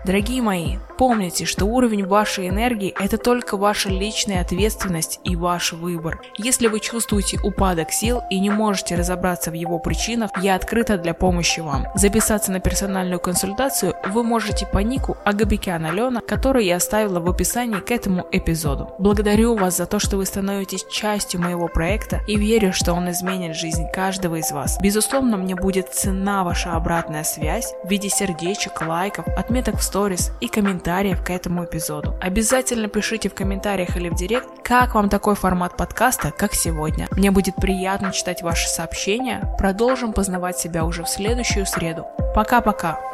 Дорогие 0.05 0.41
мои, 0.41 0.79
помните, 0.97 1.45
что 1.45 1.63
уровень 1.63 2.05
вашей 2.05 2.49
энергии– 2.49 2.93
это 2.99 3.17
только 3.17 3.55
ваша 3.55 3.87
личная 3.87 4.41
ответственность 4.41 5.21
и 5.23 5.37
ваш 5.37 5.71
выбор. 5.71 6.21
Если 6.37 6.67
вы 6.67 6.81
чувствуете 6.81 7.39
упадок 7.41 7.89
сил 7.91 8.21
и 8.29 8.37
не 8.41 8.49
можете 8.49 8.95
разобраться 8.95 9.49
в 9.49 9.53
его 9.53 9.79
причинах, 9.79 10.31
я 10.41 10.55
открыта 10.55 10.97
для 10.97 11.13
помощи 11.13 11.61
вам. 11.61 11.87
Записаться 11.95 12.51
на 12.51 12.59
персональную 12.59 13.21
консультацию 13.21 13.95
вы 14.09 14.23
можете 14.23 14.65
по 14.65 14.79
нику 14.79 15.15
Агабикян 15.23 15.85
Алена, 15.85 16.19
который 16.19 16.65
я 16.65 16.75
оставила 16.75 17.21
в 17.21 17.29
описании 17.29 17.79
к 17.79 17.89
этому 17.89 18.27
эпизоду. 18.29 18.89
Благодарю 18.99 19.55
вас 19.55 19.77
за 19.77 19.85
то, 19.85 19.99
что 19.99 20.17
вы 20.17 20.25
становитесь 20.25 20.85
частью 20.91 21.39
моего 21.39 21.69
проекта 21.69 22.19
и 22.27 22.35
верю, 22.35 22.73
что 22.73 22.91
он 22.91 23.09
изменит 23.09 23.55
жизнь 23.55 23.85
каждого 23.93 24.35
из 24.35 24.51
вас. 24.51 24.77
Безусловно, 24.81 25.37
мне 25.37 25.55
будет 25.55 25.93
цена 25.93 26.43
ваша 26.43 26.73
обратная 26.73 27.23
связь 27.23 27.73
в 27.85 27.89
виде 27.89 28.09
сердечек, 28.09 28.81
лайков, 28.85 29.25
отметок 29.37 29.77
в 29.77 29.92
сторис 29.93 30.31
и 30.41 30.47
комментариев 30.47 31.23
к 31.23 31.29
этому 31.29 31.65
эпизоду. 31.65 32.15
Обязательно 32.19 32.87
пишите 32.87 33.29
в 33.29 33.35
комментариях 33.35 33.95
или 33.95 34.09
в 34.09 34.15
директ, 34.15 34.47
как 34.63 34.95
вам 34.95 35.07
такой 35.07 35.35
формат 35.35 35.77
подкаста, 35.77 36.31
как 36.35 36.55
сегодня. 36.55 37.07
Мне 37.11 37.29
будет 37.29 37.57
приятно 37.57 38.11
читать 38.11 38.41
ваши 38.41 38.67
сообщения. 38.67 39.55
Продолжим 39.59 40.11
познавать 40.11 40.57
себя 40.57 40.83
уже 40.83 41.03
в 41.03 41.09
следующую 41.09 41.67
среду. 41.67 42.07
Пока-пока! 42.33 43.12